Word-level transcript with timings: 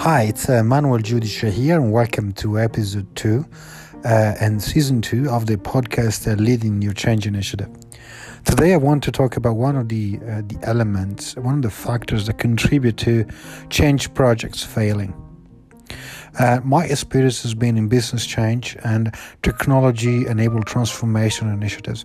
Hi, 0.00 0.22
it's 0.22 0.48
uh, 0.48 0.62
Manuel 0.62 0.96
Judicia 0.96 1.50
here, 1.50 1.76
and 1.76 1.92
welcome 1.92 2.32
to 2.32 2.58
episode 2.58 3.14
two 3.14 3.44
uh, 4.02 4.34
and 4.40 4.62
season 4.62 5.02
two 5.02 5.28
of 5.28 5.44
the 5.44 5.58
podcast 5.58 6.26
uh, 6.26 6.40
Leading 6.40 6.80
Your 6.80 6.94
Change 6.94 7.26
Initiative. 7.26 7.68
Today, 8.46 8.72
I 8.72 8.78
want 8.78 9.02
to 9.02 9.12
talk 9.12 9.36
about 9.36 9.56
one 9.56 9.76
of 9.76 9.90
the 9.90 10.18
uh, 10.26 10.40
the 10.46 10.58
elements, 10.62 11.36
one 11.36 11.56
of 11.56 11.60
the 11.60 11.70
factors 11.70 12.24
that 12.28 12.38
contribute 12.38 12.96
to 12.96 13.26
change 13.68 14.14
projects 14.14 14.62
failing. 14.62 15.12
Uh, 16.38 16.60
my 16.64 16.84
experience 16.84 17.42
has 17.42 17.54
been 17.54 17.76
in 17.76 17.88
business 17.88 18.24
change 18.26 18.76
and 18.84 19.14
technology 19.42 20.26
enabled 20.26 20.66
transformation 20.66 21.48
initiatives. 21.48 22.04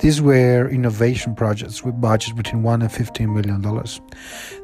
These 0.00 0.22
were 0.22 0.68
innovation 0.68 1.34
projects 1.34 1.82
with 1.82 2.00
budgets 2.00 2.32
between 2.32 2.62
1 2.62 2.82
and 2.82 2.92
15 2.92 3.34
million 3.34 3.60
dollars. 3.60 4.00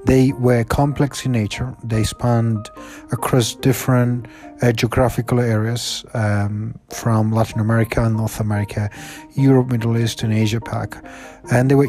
They 0.04 0.32
were 0.32 0.64
complex 0.64 1.26
in 1.26 1.32
nature, 1.32 1.74
they 1.84 2.04
spanned 2.04 2.68
across 3.12 3.54
different 3.56 4.26
uh, 4.62 4.72
geographical 4.72 5.40
areas 5.40 6.04
um, 6.14 6.78
from 6.90 7.32
Latin 7.32 7.60
America 7.60 8.04
and 8.04 8.16
North 8.16 8.40
America, 8.40 8.90
Europe, 9.34 9.68
Middle 9.68 9.96
East, 9.96 10.22
and 10.22 10.32
Asia 10.32 10.60
Pac. 10.60 11.02
And 11.50 11.70
they 11.70 11.74
were 11.74 11.88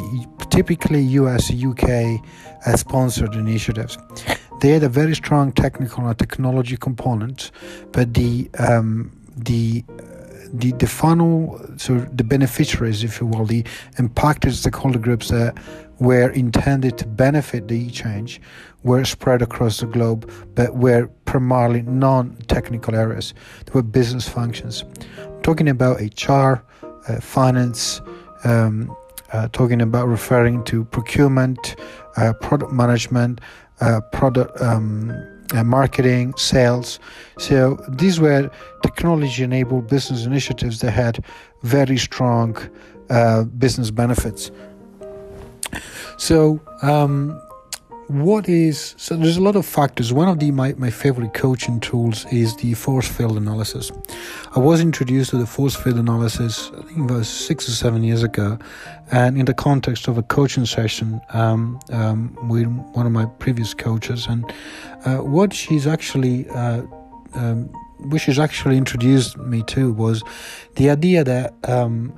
typically 0.49 1.01
US, 1.01 1.51
UK 1.51 2.21
uh, 2.65 2.75
sponsored 2.77 3.33
initiatives. 3.35 3.97
They 4.61 4.69
had 4.69 4.83
a 4.83 4.89
very 4.89 5.15
strong 5.15 5.51
technical 5.51 6.07
and 6.07 6.17
technology 6.17 6.77
component, 6.77 7.49
but 7.91 8.13
the 8.13 8.49
um, 8.59 9.11
the 9.35 9.83
the 10.53 10.71
the 10.73 10.85
funnel, 10.85 11.59
so 11.77 11.97
the 11.99 12.23
beneficiaries, 12.23 13.03
if 13.03 13.19
you 13.19 13.25
will, 13.25 13.45
the 13.45 13.65
impacted 13.97 14.53
stakeholder 14.53 14.99
groups 14.99 15.29
that 15.29 15.57
were 15.99 16.29
intended 16.29 16.99
to 16.99 17.07
benefit 17.07 17.67
the 17.67 17.75
e-change 17.75 18.39
were 18.83 19.03
spread 19.03 19.41
across 19.41 19.79
the 19.79 19.87
globe, 19.87 20.29
but 20.55 20.75
were 20.75 21.07
primarily 21.25 21.81
non-technical 21.83 22.95
areas. 22.95 23.33
They 23.65 23.71
were 23.73 23.83
business 23.83 24.27
functions. 24.27 24.83
I'm 25.19 25.41
talking 25.41 25.69
about 25.69 26.01
HR, 26.01 26.63
uh, 27.07 27.19
finance, 27.19 28.01
um, 28.43 28.95
uh, 29.31 29.47
talking 29.53 29.81
about 29.81 30.07
referring 30.07 30.63
to 30.65 30.85
procurement, 30.85 31.75
uh, 32.17 32.33
product 32.33 32.73
management, 32.73 33.39
uh, 33.81 34.01
product 34.11 34.61
um, 34.61 35.11
uh, 35.53 35.63
marketing, 35.63 36.33
sales. 36.37 36.99
So 37.37 37.77
these 37.89 38.19
were 38.19 38.49
technology 38.83 39.43
enabled 39.43 39.87
business 39.87 40.25
initiatives 40.25 40.79
that 40.79 40.91
had 40.91 41.23
very 41.63 41.97
strong 41.97 42.57
uh, 43.09 43.43
business 43.43 43.91
benefits. 43.91 44.51
So, 46.17 46.61
um, 46.81 47.41
what 48.11 48.49
is 48.49 48.93
so 48.97 49.15
there's 49.15 49.37
a 49.37 49.41
lot 49.41 49.55
of 49.55 49.65
factors. 49.65 50.11
One 50.11 50.27
of 50.27 50.39
the 50.39 50.51
my, 50.51 50.73
my 50.73 50.89
favorite 50.89 51.33
coaching 51.33 51.79
tools 51.79 52.25
is 52.31 52.55
the 52.57 52.73
force 52.73 53.07
field 53.07 53.37
analysis. 53.37 53.91
I 54.55 54.59
was 54.59 54.81
introduced 54.81 55.29
to 55.29 55.37
the 55.37 55.45
force 55.45 55.75
field 55.75 55.97
analysis 55.97 56.71
i 56.77 56.81
think 56.81 57.09
was 57.09 57.29
six 57.29 57.67
or 57.69 57.71
seven 57.71 58.03
years 58.03 58.23
ago. 58.23 58.59
And 59.11 59.37
in 59.37 59.45
the 59.45 59.53
context 59.53 60.07
of 60.07 60.17
a 60.17 60.23
coaching 60.23 60.65
session 60.65 61.21
um, 61.29 61.79
um, 61.91 62.35
with 62.49 62.67
one 62.93 63.05
of 63.05 63.11
my 63.11 63.25
previous 63.39 63.73
coaches. 63.73 64.27
And 64.27 64.51
uh, 65.05 65.17
what 65.17 65.53
she's 65.53 65.87
actually 65.87 66.49
uh, 66.49 66.83
um, 67.33 67.69
which 67.99 68.23
she's 68.23 68.39
actually 68.39 68.77
introduced 68.77 69.37
me 69.37 69.63
to 69.63 69.93
was 69.93 70.23
the 70.75 70.89
idea 70.89 71.23
that 71.23 71.53
um, 71.69 72.13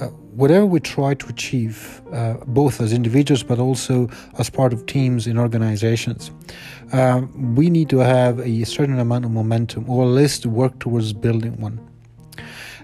uh, 0.00 0.06
whatever 0.34 0.64
we 0.64 0.80
try 0.80 1.14
to 1.14 1.26
achieve, 1.28 2.00
uh, 2.12 2.34
both 2.46 2.80
as 2.80 2.92
individuals 2.92 3.42
but 3.42 3.58
also 3.58 4.08
as 4.38 4.48
part 4.48 4.72
of 4.72 4.86
teams 4.86 5.26
in 5.26 5.38
organizations, 5.38 6.30
uh, 6.92 7.22
we 7.56 7.70
need 7.70 7.88
to 7.90 7.98
have 7.98 8.38
a 8.40 8.64
certain 8.64 8.98
amount 8.98 9.24
of 9.24 9.30
momentum 9.30 9.88
or 9.88 10.04
at 10.04 10.10
least 10.10 10.46
work 10.46 10.78
towards 10.78 11.12
building 11.12 11.60
one. 11.60 11.78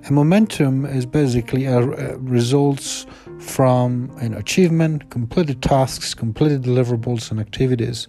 And 0.05 0.15
momentum 0.15 0.85
is 0.85 1.07
basically 1.07 1.65
a, 1.65 1.79
a 1.79 2.19
results 2.19 3.07
from 3.41 4.11
an 4.21 4.35
achievement, 4.35 5.11
completed 5.11 5.63
tasks, 5.63 6.15
completed 6.15 6.63
deliverables, 6.63 7.31
and 7.31 7.41
activities 7.41 8.07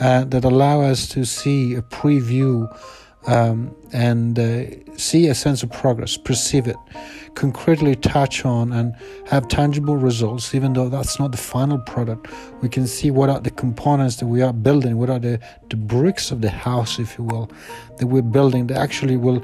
uh, 0.00 0.24
that 0.24 0.44
allow 0.44 0.80
us 0.82 1.08
to 1.08 1.24
see 1.24 1.74
a 1.74 1.82
preview 1.82 2.68
um, 3.26 3.74
and 3.92 4.38
uh, 4.38 4.64
see 4.96 5.28
a 5.28 5.34
sense 5.34 5.62
of 5.62 5.70
progress, 5.70 6.16
perceive 6.16 6.66
it, 6.66 6.76
concretely 7.34 7.96
touch 7.96 8.44
on 8.44 8.72
and 8.72 8.94
have 9.26 9.48
tangible 9.48 9.96
results, 9.96 10.54
even 10.54 10.72
though 10.72 10.88
that's 10.88 11.18
not 11.18 11.32
the 11.32 11.38
final 11.38 11.78
product. 11.78 12.28
We 12.62 12.68
can 12.68 12.86
see 12.86 13.10
what 13.10 13.30
are 13.30 13.40
the 13.40 13.50
components 13.50 14.16
that 14.16 14.26
we 14.26 14.42
are 14.42 14.52
building, 14.52 14.98
what 14.98 15.10
are 15.10 15.18
the, 15.18 15.40
the 15.70 15.76
bricks 15.76 16.30
of 16.30 16.40
the 16.40 16.50
house, 16.50 16.98
if 16.98 17.18
you 17.18 17.24
will, 17.24 17.50
that 17.98 18.06
we're 18.06 18.22
building 18.22 18.66
that 18.68 18.78
actually 18.78 19.16
will, 19.16 19.42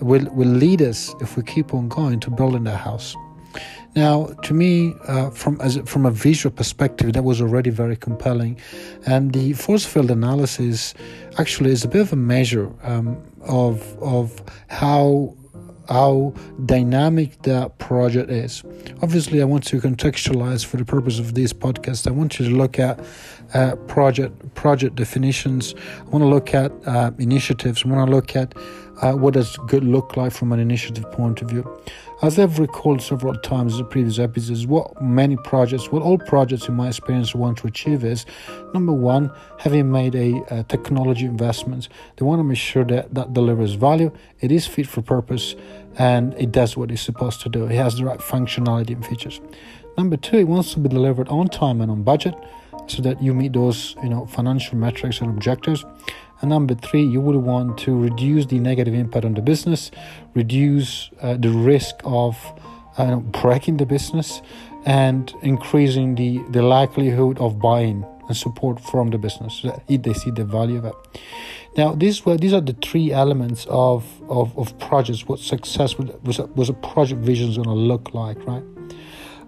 will, 0.00 0.24
will 0.32 0.48
lead 0.48 0.82
us, 0.82 1.14
if 1.20 1.36
we 1.36 1.42
keep 1.42 1.74
on 1.74 1.88
going, 1.88 2.20
to 2.20 2.30
building 2.30 2.64
the 2.64 2.76
house. 2.76 3.16
Now, 3.94 4.26
to 4.44 4.54
me, 4.54 4.94
uh, 5.06 5.30
from 5.30 5.60
as 5.60 5.76
from 5.84 6.06
a 6.06 6.10
visual 6.10 6.54
perspective, 6.54 7.12
that 7.12 7.24
was 7.24 7.42
already 7.42 7.70
very 7.70 7.96
compelling, 7.96 8.58
and 9.06 9.32
the 9.32 9.52
force 9.52 9.84
field 9.84 10.10
analysis 10.10 10.94
actually 11.38 11.72
is 11.72 11.84
a 11.84 11.88
bit 11.88 12.00
of 12.00 12.12
a 12.12 12.16
measure 12.16 12.72
um, 12.82 13.22
of 13.42 13.96
of 14.02 14.42
how 14.68 15.36
how 15.88 16.32
dynamic 16.64 17.42
that 17.42 17.78
project 17.78 18.30
is. 18.30 18.62
Obviously, 19.02 19.42
I 19.42 19.44
want 19.44 19.64
to 19.64 19.80
contextualize 19.80 20.64
for 20.64 20.78
the 20.78 20.84
purpose 20.84 21.18
of 21.18 21.34
this 21.34 21.52
podcast. 21.52 22.06
I 22.06 22.12
want 22.12 22.38
you 22.38 22.48
to 22.48 22.54
look 22.54 22.78
at 22.78 22.98
uh, 23.54 23.76
project 23.86 24.54
project 24.54 24.96
definitions. 24.96 25.74
I 26.00 26.04
want 26.04 26.22
to 26.22 26.28
look 26.28 26.54
at 26.54 26.72
uh, 26.86 27.10
initiatives. 27.18 27.84
I 27.84 27.88
want 27.88 28.08
to 28.08 28.14
look 28.14 28.36
at 28.36 28.54
uh, 29.02 29.12
what 29.12 29.34
does 29.34 29.56
good 29.66 29.84
look 29.84 30.16
like 30.16 30.32
from 30.32 30.52
an 30.52 30.60
initiative 30.60 31.10
point 31.12 31.42
of 31.42 31.50
view. 31.50 31.68
As 32.22 32.38
I've 32.38 32.60
recalled 32.60 33.02
several 33.02 33.34
times 33.34 33.80
in 33.80 33.86
previous 33.86 34.20
episodes, 34.20 34.64
what 34.64 35.02
many 35.02 35.36
projects, 35.36 35.90
what 35.90 36.02
all 36.02 36.18
projects 36.18 36.68
in 36.68 36.74
my 36.74 36.86
experience 36.86 37.34
want 37.34 37.58
to 37.58 37.66
achieve 37.66 38.04
is 38.04 38.24
number 38.72 38.92
one, 38.92 39.32
having 39.58 39.90
made 39.90 40.14
a, 40.14 40.40
a 40.48 40.62
technology 40.62 41.24
investment, 41.24 41.88
they 42.16 42.24
want 42.24 42.38
to 42.38 42.44
make 42.44 42.58
sure 42.58 42.84
that 42.84 43.12
that 43.12 43.32
delivers 43.32 43.74
value, 43.74 44.12
it 44.40 44.52
is 44.52 44.68
fit 44.68 44.86
for 44.86 45.02
purpose, 45.02 45.56
and 45.98 46.32
it 46.34 46.52
does 46.52 46.76
what 46.76 46.92
it's 46.92 47.02
supposed 47.02 47.40
to 47.40 47.48
do. 47.48 47.64
It 47.64 47.74
has 47.74 47.96
the 47.96 48.04
right 48.04 48.20
functionality 48.20 48.90
and 48.90 49.04
features. 49.04 49.40
Number 49.98 50.16
two, 50.16 50.38
it 50.38 50.48
wants 50.48 50.72
to 50.74 50.78
be 50.78 50.88
delivered 50.88 51.28
on 51.28 51.48
time 51.48 51.80
and 51.80 51.90
on 51.90 52.04
budget 52.04 52.34
so 52.86 53.02
that 53.02 53.22
you 53.22 53.34
meet 53.34 53.52
those 53.52 53.96
you 54.02 54.08
know 54.08 54.26
financial 54.26 54.76
metrics 54.76 55.20
and 55.20 55.30
objectives 55.30 55.84
and 56.42 56.50
number 56.50 56.74
three, 56.74 57.04
you 57.04 57.20
would 57.20 57.36
want 57.36 57.78
to 57.78 57.96
reduce 57.96 58.46
the 58.46 58.58
negative 58.58 58.94
impact 58.94 59.24
on 59.24 59.34
the 59.34 59.40
business, 59.40 59.92
reduce 60.34 61.08
uh, 61.22 61.36
the 61.36 61.50
risk 61.50 61.94
of 62.04 62.36
uh, 62.98 63.16
breaking 63.16 63.76
the 63.76 63.86
business, 63.86 64.42
and 64.84 65.32
increasing 65.42 66.16
the, 66.16 66.38
the 66.50 66.62
likelihood 66.62 67.38
of 67.38 67.60
buying 67.60 68.04
and 68.26 68.36
support 68.36 68.80
from 68.80 69.10
the 69.10 69.18
business 69.18 69.60
so 69.62 69.68
that 69.68 70.02
they 70.02 70.12
see 70.12 70.32
the 70.32 70.44
value 70.44 70.78
of 70.78 70.86
it. 70.86 70.94
Now, 71.76 71.94
these 71.94 72.26
were 72.26 72.36
these 72.36 72.52
are 72.52 72.60
the 72.60 72.74
three 72.74 73.12
elements 73.12 73.64
of 73.70 74.04
of, 74.28 74.56
of 74.58 74.76
projects. 74.80 75.26
What 75.28 75.38
success 75.38 75.96
was 75.96 76.10
was 76.24 76.38
a, 76.40 76.46
was 76.46 76.68
a 76.68 76.74
project 76.74 77.20
vision 77.20 77.50
is 77.50 77.56
going 77.56 77.68
to 77.68 77.74
look 77.74 78.14
like, 78.14 78.44
right? 78.46 78.64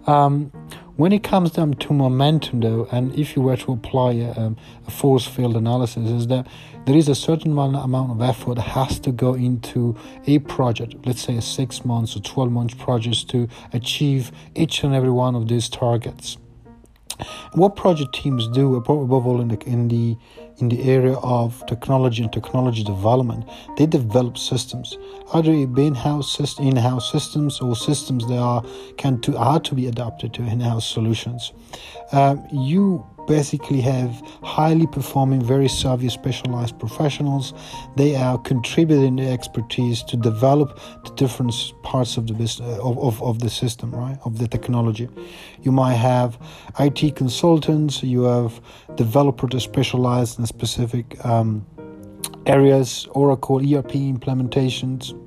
Um, 0.07 0.51
when 0.97 1.11
it 1.11 1.23
comes 1.23 1.51
down 1.51 1.73
to 1.73 1.93
momentum, 1.93 2.61
though, 2.61 2.87
and 2.91 3.13
if 3.17 3.35
you 3.35 3.41
were 3.41 3.57
to 3.57 3.73
apply 3.73 4.13
a, 4.13 4.31
um, 4.39 4.57
a 4.87 4.91
force 4.91 5.27
field 5.27 5.57
analysis, 5.57 6.09
is 6.09 6.27
that 6.27 6.47
there 6.85 6.95
is 6.95 7.09
a 7.09 7.15
certain 7.15 7.51
amount 7.57 8.11
of 8.11 8.21
effort 8.21 8.55
that 8.55 8.61
has 8.61 8.99
to 8.99 9.11
go 9.11 9.33
into 9.33 9.97
a 10.25 10.39
project, 10.39 10.95
let's 11.05 11.21
say 11.21 11.35
a 11.35 11.41
six 11.41 11.83
months 11.83 12.15
or 12.15 12.21
12 12.21 12.51
months 12.51 12.73
project 12.75 13.29
to 13.29 13.49
achieve 13.73 14.31
each 14.55 14.83
and 14.83 14.93
every 14.93 15.09
one 15.09 15.35
of 15.35 15.47
these 15.47 15.67
targets. 15.67 16.37
What 17.53 17.75
project 17.75 18.13
teams 18.13 18.47
do, 18.49 18.75
above 18.75 19.25
all 19.25 19.41
in 19.41 19.47
the 19.47 19.59
in 19.65 19.87
the 19.87 20.17
in 20.57 20.69
the 20.69 20.81
area 20.83 21.15
of 21.15 21.65
technology 21.67 22.23
and 22.23 22.31
technology 22.31 22.83
development, 22.83 23.45
they 23.77 23.85
develop 23.85 24.37
systems, 24.37 24.97
either 25.33 25.51
in-house 25.51 26.59
in-house 26.59 27.11
systems 27.11 27.59
or 27.59 27.75
systems 27.75 28.27
that 28.27 28.37
are 28.37 28.63
can 28.97 29.19
to 29.21 29.37
are 29.37 29.59
to 29.59 29.75
be 29.75 29.87
adapted 29.87 30.33
to 30.33 30.41
in-house 30.43 30.87
solutions. 30.87 31.51
Um, 32.11 32.45
you 32.51 33.05
basically 33.27 33.81
have 33.81 34.21
highly 34.43 34.87
performing, 34.87 35.43
very 35.43 35.67
savvy, 35.67 36.09
specialized 36.09 36.77
professionals. 36.79 37.53
They 37.95 38.15
are 38.15 38.37
contributing 38.37 39.15
their 39.15 39.33
expertise 39.33 40.03
to 40.03 40.17
develop 40.17 40.79
the 41.03 41.11
different 41.15 41.53
parts 41.83 42.17
of 42.17 42.27
the 42.27 42.33
business 42.33 42.77
of, 42.79 42.97
of, 42.99 43.21
of 43.23 43.39
the 43.39 43.49
system, 43.49 43.91
right? 43.91 44.17
Of 44.25 44.39
the 44.39 44.47
technology. 44.47 45.09
You 45.61 45.71
might 45.71 45.95
have 45.95 46.37
IT 46.79 47.15
consultants, 47.15 48.03
you 48.03 48.23
have 48.23 48.61
developers 48.95 49.49
that 49.51 49.61
specialize 49.61 50.37
in 50.37 50.44
specific 50.47 51.23
um, 51.25 51.65
areas, 52.45 53.07
Oracle 53.11 53.57
ERP 53.57 53.93
implementations. 53.93 55.19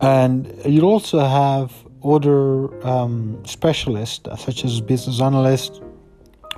And 0.00 0.52
you 0.66 0.82
also 0.82 1.20
have 1.20 1.72
other 2.04 2.84
um, 2.86 3.42
specialists, 3.46 4.28
such 4.44 4.64
as 4.64 4.80
business 4.80 5.20
analysts, 5.20 5.80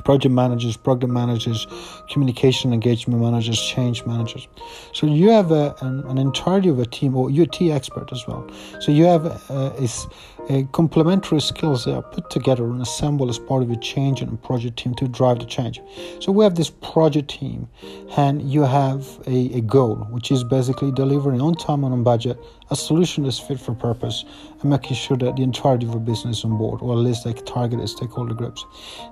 project 0.04 0.32
managers, 0.32 0.76
program 0.76 1.12
managers, 1.12 1.66
communication 2.10 2.72
engagement 2.72 3.20
managers, 3.20 3.60
change 3.60 4.04
managers. 4.06 4.46
So 4.92 5.06
you 5.06 5.30
have 5.30 5.50
a, 5.50 5.74
an, 5.80 6.04
an 6.06 6.18
entirety 6.18 6.68
of 6.68 6.78
a 6.78 6.86
team, 6.86 7.16
or 7.16 7.30
you're 7.30 7.44
a 7.44 7.48
T 7.48 7.72
expert 7.72 8.12
as 8.12 8.26
well. 8.26 8.48
So 8.80 8.92
you 8.92 9.04
have 9.04 9.26
uh, 9.50 9.72
is 9.78 10.06
a 10.48 10.64
complementary 10.72 11.40
skills 11.40 11.84
that 11.84 11.94
are 11.94 12.02
put 12.02 12.31
together 12.31 12.64
and 12.64 12.81
assembled 12.81 13.31
as 13.31 13.38
part 13.38 13.62
of 13.62 13.70
a 13.70 13.76
change 13.76 14.20
and 14.20 14.40
project 14.43 14.78
team 14.78 14.94
to 14.94 15.08
drive 15.08 15.38
the 15.38 15.44
change. 15.44 15.81
So 16.20 16.31
we 16.32 16.44
have 16.44 16.54
this 16.54 16.70
project 16.70 17.31
team, 17.31 17.69
and 18.16 18.43
you 18.43 18.62
have 18.62 19.06
a, 19.26 19.56
a 19.56 19.60
goal, 19.60 19.96
which 20.10 20.31
is 20.31 20.44
basically 20.44 20.93
delivering 20.93 21.40
on 21.40 21.54
time 21.54 21.84
and 21.84 21.93
on 21.93 22.02
budget 22.02 22.38
a 22.70 22.76
solution 22.76 23.25
that's 23.25 23.38
fit 23.38 23.60
for 23.60 23.75
purpose 23.75 24.25
and 24.60 24.70
making 24.70 24.96
sure 24.96 25.16
that 25.16 25.37
the 25.37 25.43
entirety 25.43 25.87
of 25.87 25.94
a 25.94 26.00
business 26.00 26.38
is 26.38 26.44
on 26.44 26.58
board, 26.58 26.81
or 26.82 26.92
at 26.92 26.99
least 26.99 27.25
like 27.25 27.44
targeted 27.46 27.88
stakeholder 27.88 28.34
groups. 28.34 28.64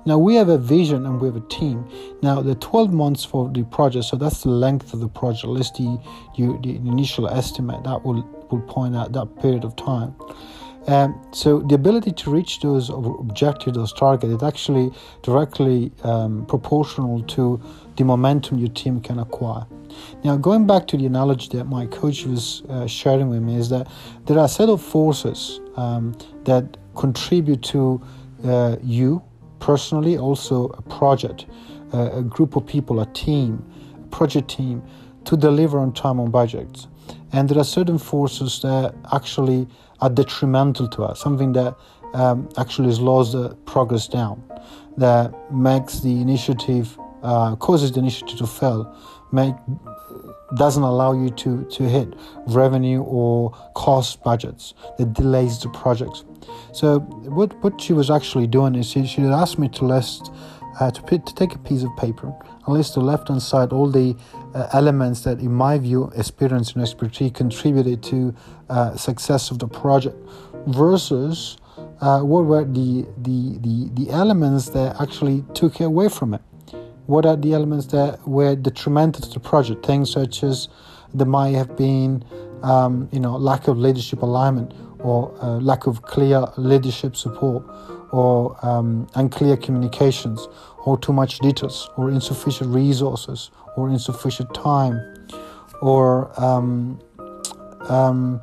Now 0.07 0.19
we 0.19 0.35
have 0.35 0.49
a 0.49 0.59
vision 0.59 1.07
and 1.07 1.21
we 1.21 1.29
have 1.29 1.37
a 1.37 1.49
team. 1.49 1.89
Now 2.23 2.43
the 2.43 2.57
12 2.57 2.93
months 2.93 3.25
for 3.25 3.49
the 3.49 3.63
project, 3.65 4.07
so 4.07 4.17
that's 4.17 4.43
the 4.43 4.51
length 4.51 4.93
of 4.93 5.01
the 5.01 5.09
project, 5.09 5.45
at 5.45 5.51
least 5.51 5.75
the, 5.75 6.01
you, 6.35 6.59
the 6.63 6.77
initial 6.77 7.29
estimate 7.29 7.85
that 7.85 8.05
will 8.05 8.23
will 8.51 8.61
point 8.63 8.95
out 8.97 9.13
that 9.13 9.27
period 9.41 9.65
of 9.65 9.75
time. 9.77 10.15
Um, 10.87 11.21
so 11.33 11.61
the 11.61 11.75
ability 11.75 12.13
to 12.13 12.31
reach 12.31 12.61
those 12.61 12.91
objectives, 12.91 13.77
those 13.77 13.93
targets, 13.93 14.35
is 14.35 14.43
actually 14.43 14.93
directly 15.23 15.93
um, 16.03 16.45
proportional 16.47 17.23
to 17.23 17.61
the 17.97 18.05
momentum 18.05 18.59
your 18.59 18.69
team 18.69 19.01
can 19.01 19.19
acquire. 19.19 19.65
Now, 20.25 20.37
going 20.37 20.67
back 20.67 20.87
to 20.89 20.97
the 20.97 21.07
analogy 21.07 21.57
that 21.57 21.65
my 21.65 21.87
coach 21.87 22.25
was 22.25 22.63
uh, 22.69 22.87
sharing 22.87 23.29
with 23.31 23.43
me, 23.43 23.57
is 23.57 23.69
that 23.71 23.89
there 24.27 24.39
are 24.39 24.47
a 24.47 24.49
set 24.49 24.69
of 24.69 24.83
forces 24.83 25.61
um, 25.77 26.15
that 26.45 26.77
contribute 26.95 27.63
to 27.63 28.03
uh, 28.45 28.77
you 28.83 29.23
personally, 29.61 30.19
also 30.19 30.69
a 30.71 30.83
project, 30.83 31.47
uh, 31.95 32.11
a 32.13 32.23
group 32.23 32.57
of 32.57 32.67
people, 32.67 33.01
a 33.01 33.07
team, 33.15 33.65
a 34.03 34.07
project 34.09 34.49
team, 34.49 34.83
to 35.25 35.37
deliver 35.37 35.79
on 35.79 35.93
time 35.93 36.21
on 36.21 36.31
budgets. 36.31 36.87
And 37.33 37.49
there 37.49 37.59
are 37.59 37.65
certain 37.65 37.99
forces 37.99 38.61
that 38.61 38.95
actually 39.13 39.67
are 40.05 40.11
detrimental 40.11 40.87
to 40.87 41.03
us, 41.03 41.19
something 41.19 41.53
that 41.53 41.75
um, 42.13 42.47
actually 42.59 42.93
slows 42.93 43.33
the 43.33 43.49
progress 43.65 44.07
down, 44.07 44.37
that 44.99 45.33
makes 45.51 46.01
the 46.01 46.21
initiative, 46.21 46.99
uh, 47.23 47.57
causes 47.57 47.91
the 47.93 48.01
initiative 48.01 48.37
to 48.37 48.47
fail, 48.47 48.95
make, 49.33 49.55
doesn't 50.57 50.83
allow 50.83 51.13
you 51.15 51.31
to, 51.31 51.65
to 51.77 51.85
hit 51.85 52.09
revenue 52.47 53.01
or 53.03 53.51
cost 53.75 54.23
budgets, 54.23 54.75
that 54.99 55.15
delays 55.15 55.59
the 55.61 55.71
projects. 55.71 56.25
So 56.73 57.01
what, 57.39 57.51
what 57.65 57.81
she 57.81 57.95
was 57.95 58.11
actually 58.11 58.47
doing 58.47 58.75
is 58.75 58.87
she, 58.87 59.07
she 59.07 59.23
asked 59.23 59.59
me 59.59 59.69
to 59.71 59.87
list, 59.87 60.31
uh, 60.81 60.91
to, 60.91 61.19
to 61.19 61.35
take 61.35 61.55
a 61.55 61.59
piece 61.59 61.83
of 61.83 61.97
paper 61.97 62.31
list 62.69 62.95
the 62.95 63.01
left 63.01 63.29
hand 63.29 63.43
side 63.43 63.73
all 63.73 63.91
the 63.91 64.17
uh, 64.55 64.69
elements 64.73 65.23
that, 65.23 65.39
in 65.41 65.53
my 65.53 65.79
view, 65.79 66.11
experience 66.17 66.73
and 66.73 66.83
expertise 66.83 67.33
contributed 67.33 68.03
to 68.03 68.35
uh, 68.71 68.97
success 68.97 69.51
of 69.51 69.59
the 69.59 69.69
project 69.69 70.17
versus 70.67 71.57
uh, 72.01 72.21
what 72.21 72.45
were 72.45 72.65
the, 72.65 73.07
the, 73.19 73.59
the, 73.61 73.91
the 73.95 74.11
elements 74.11 74.71
that 74.71 75.01
actually 75.01 75.45
took 75.55 75.81
away 75.81 76.09
from 76.09 76.35
it. 76.35 76.41
What 77.07 77.27
are 77.27 77.37
the 77.37 77.53
elements 77.53 77.87
that 77.87 78.27
were 78.27 78.57
detrimental 78.57 79.23
to 79.23 79.31
the 79.31 79.41
project? 79.41 79.85
Things 79.85 80.11
such 80.11 80.43
as 80.43 80.69
there 81.13 81.27
might 81.27 81.55
have 81.55 81.77
been, 81.77 82.25
um, 82.63 83.09
you 83.13 83.21
know, 83.21 83.37
lack 83.37 83.69
of 83.69 83.77
leadership 83.79 84.23
alignment 84.23 84.73
or 85.01 85.35
uh, 85.43 85.59
lack 85.59 85.87
of 85.87 86.03
clear 86.03 86.47
leadership 86.57 87.15
support 87.15 87.63
or 88.15 88.57
um, 88.65 89.09
unclear 89.15 89.57
communications 89.57 90.47
or 90.85 90.97
too 90.97 91.13
much 91.13 91.39
details 91.41 91.91
or 91.97 92.11
insufficient 92.11 92.71
resources 92.73 93.51
or 93.77 93.89
insufficient 93.89 94.53
time 94.55 94.97
or 95.81 96.31
um, 96.41 97.01
um, 97.89 98.41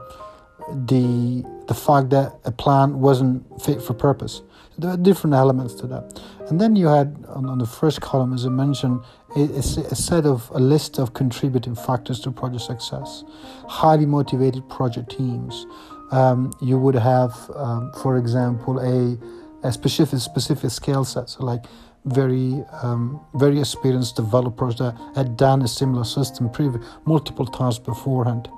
the 0.88 1.44
the 1.68 1.74
fact 1.74 2.10
that 2.10 2.34
a 2.44 2.52
plan 2.52 3.00
wasn't 3.00 3.44
fit 3.62 3.82
for 3.82 3.94
purpose. 3.94 4.42
There 4.78 4.90
are 4.90 4.98
different 4.98 5.36
elements 5.36 5.74
to 5.76 5.88
that. 5.88 6.22
And 6.50 6.60
then 6.60 6.76
you 6.76 6.88
had 6.88 7.24
on, 7.30 7.46
on 7.46 7.60
the 7.60 7.66
first 7.66 8.02
column, 8.02 8.34
as 8.34 8.46
I 8.46 8.50
mentioned, 8.50 9.00
a, 9.38 9.42
a, 9.42 9.96
set 9.96 10.26
of 10.26 10.50
a 10.54 10.60
list 10.60 11.00
of 11.00 11.14
contributing 11.14 11.76
factors 11.76 12.20
to 12.22 12.32
project 12.32 12.64
success. 12.64 13.24
Highly 13.70 14.06
motivated 14.06 14.68
project 14.70 15.12
teams. 15.18 15.66
Um, 16.12 16.52
you 16.62 16.78
would 16.78 16.96
have, 16.96 17.34
um, 17.56 17.94
for 18.02 18.18
example, 18.18 18.80
a, 18.80 19.16
a 19.16 19.41
specific 19.70 20.20
specific 20.20 20.72
skill 20.72 21.04
set, 21.04 21.30
so 21.30 21.46
like 21.46 21.66
very 22.06 22.64
um, 22.82 23.20
very 23.36 23.60
experienced 23.60 24.16
developers 24.16 24.76
that 24.78 24.96
had 25.16 25.38
done 25.38 25.62
a 25.62 25.68
similar 25.68 26.04
system 26.04 26.50
previous 26.50 26.84
multiple 27.06 27.46
times 27.46 27.80
beforehand, 27.80 28.50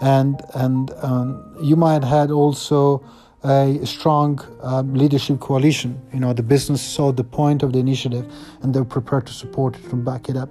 and 0.00 0.40
and 0.54 0.90
um, 1.02 1.56
you 1.60 1.76
might 1.76 2.02
had 2.02 2.30
also 2.30 3.04
a 3.42 3.80
strong 3.84 4.38
um, 4.62 4.94
leadership 4.94 5.40
coalition. 5.40 6.00
You 6.12 6.20
know, 6.20 6.32
the 6.32 6.42
business 6.42 6.82
saw 6.82 7.12
the 7.12 7.24
point 7.24 7.62
of 7.62 7.72
the 7.72 7.78
initiative 7.78 8.30
and 8.62 8.74
they're 8.74 8.84
prepared 8.84 9.26
to 9.28 9.32
support 9.32 9.76
it 9.76 9.92
and 9.92 10.04
back 10.04 10.28
it 10.28 10.36
up. 10.36 10.50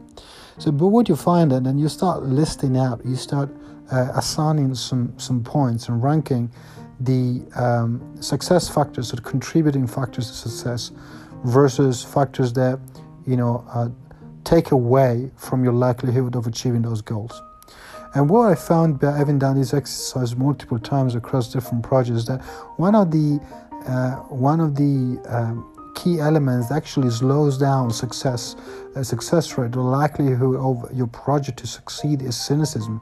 So, 0.58 0.72
but 0.72 0.88
what 0.88 1.08
you 1.08 1.16
find, 1.16 1.54
and 1.54 1.66
then 1.66 1.78
you 1.78 1.88
start 1.88 2.24
listing 2.24 2.78
out, 2.78 3.06
you 3.06 3.16
start 3.16 3.50
uh, 3.92 4.12
assigning 4.16 4.76
some 4.76 5.14
some 5.18 5.44
points 5.44 5.88
and 5.88 6.04
ranking 6.04 6.52
the 7.00 7.44
um, 7.56 8.02
success 8.22 8.68
factors 8.68 9.14
or 9.14 9.18
contributing 9.18 9.88
factors 9.88 10.28
to 10.28 10.34
success 10.34 10.92
versus 11.46 12.04
factors 12.04 12.52
that 12.54 12.80
you 13.26 13.38
know 13.38 13.66
uh, 13.74 13.90
take 14.44 14.72
away 14.72 15.32
from 15.36 15.64
your 15.64 15.74
likelihood 15.74 16.36
of 16.36 16.48
achieving 16.48 16.82
those 16.82 17.02
goals. 17.02 17.42
And 18.16 18.28
what 18.28 18.52
I 18.52 18.56
found 18.56 19.00
by 19.00 19.16
having 19.16 19.38
done 19.38 19.58
this 19.58 19.74
exercise 19.74 20.36
multiple 20.36 20.80
times 20.80 21.14
across 21.14 21.54
different 21.54 21.84
projects 21.84 22.26
that 22.26 22.42
one 22.78 22.96
of 22.96 23.12
the 23.12 23.40
uh, 23.88 24.16
one 24.30 24.60
of 24.60 24.76
the 24.76 25.22
um, 25.28 25.66
key 25.96 26.20
elements 26.20 26.70
that 26.70 26.76
actually 26.76 27.10
slows 27.10 27.58
down 27.58 27.92
success, 27.92 28.56
uh, 28.96 29.04
success 29.04 29.58
rate, 29.58 29.72
the 29.72 29.80
likelihood 29.80 30.56
of 30.56 30.90
your 30.96 31.08
project 31.08 31.60
to 31.60 31.68
succeed 31.68 32.22
is 32.22 32.36
cynicism. 32.36 33.02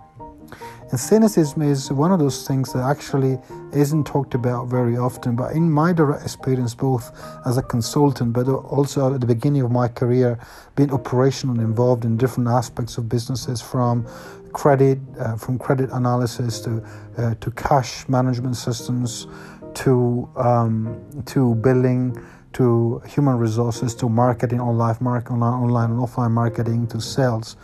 And 0.90 0.98
cynicism 0.98 1.62
is 1.64 1.92
one 1.92 2.14
of 2.14 2.20
those 2.20 2.48
things 2.48 2.72
that 2.72 2.84
actually 2.84 3.38
isn't 3.74 4.06
talked 4.06 4.36
about 4.36 4.68
very 4.68 4.96
often. 4.96 5.36
But 5.36 5.52
in 5.54 5.70
my 5.70 5.92
direct 5.92 6.24
experience, 6.24 6.74
both 6.74 7.12
as 7.46 7.58
a 7.58 7.62
consultant, 7.62 8.32
but 8.32 8.48
also 8.48 9.14
at 9.14 9.20
the 9.20 9.28
beginning 9.28 9.64
of 9.64 9.72
my 9.72 9.90
career, 9.90 10.40
being 10.78 10.94
operational 10.94 11.60
involved 11.60 12.06
in 12.06 12.16
different 12.16 12.48
aspects 12.48 12.98
of 12.98 13.10
businesses 13.10 13.62
from 13.62 14.08
credit, 14.54 14.98
uh, 15.20 15.36
from 15.36 15.60
credit 15.60 15.90
analysis 15.92 16.62
to 16.62 16.82
uh, 17.18 17.36
to 17.42 17.52
cash 17.52 18.08
management 18.08 18.56
systems, 18.56 19.28
to 19.74 20.30
um, 20.38 21.04
to 21.26 21.56
billing, 21.56 22.18
to 22.54 23.02
human 23.06 23.38
resources, 23.38 23.94
to 23.96 24.08
marketing, 24.08 24.62
online, 24.62 24.96
market, 25.02 25.32
online, 25.32 25.54
online 25.54 25.92
and 25.92 26.00
offline 26.00 26.32
marketing, 26.32 26.88
to 26.88 27.02
sales. 27.02 27.58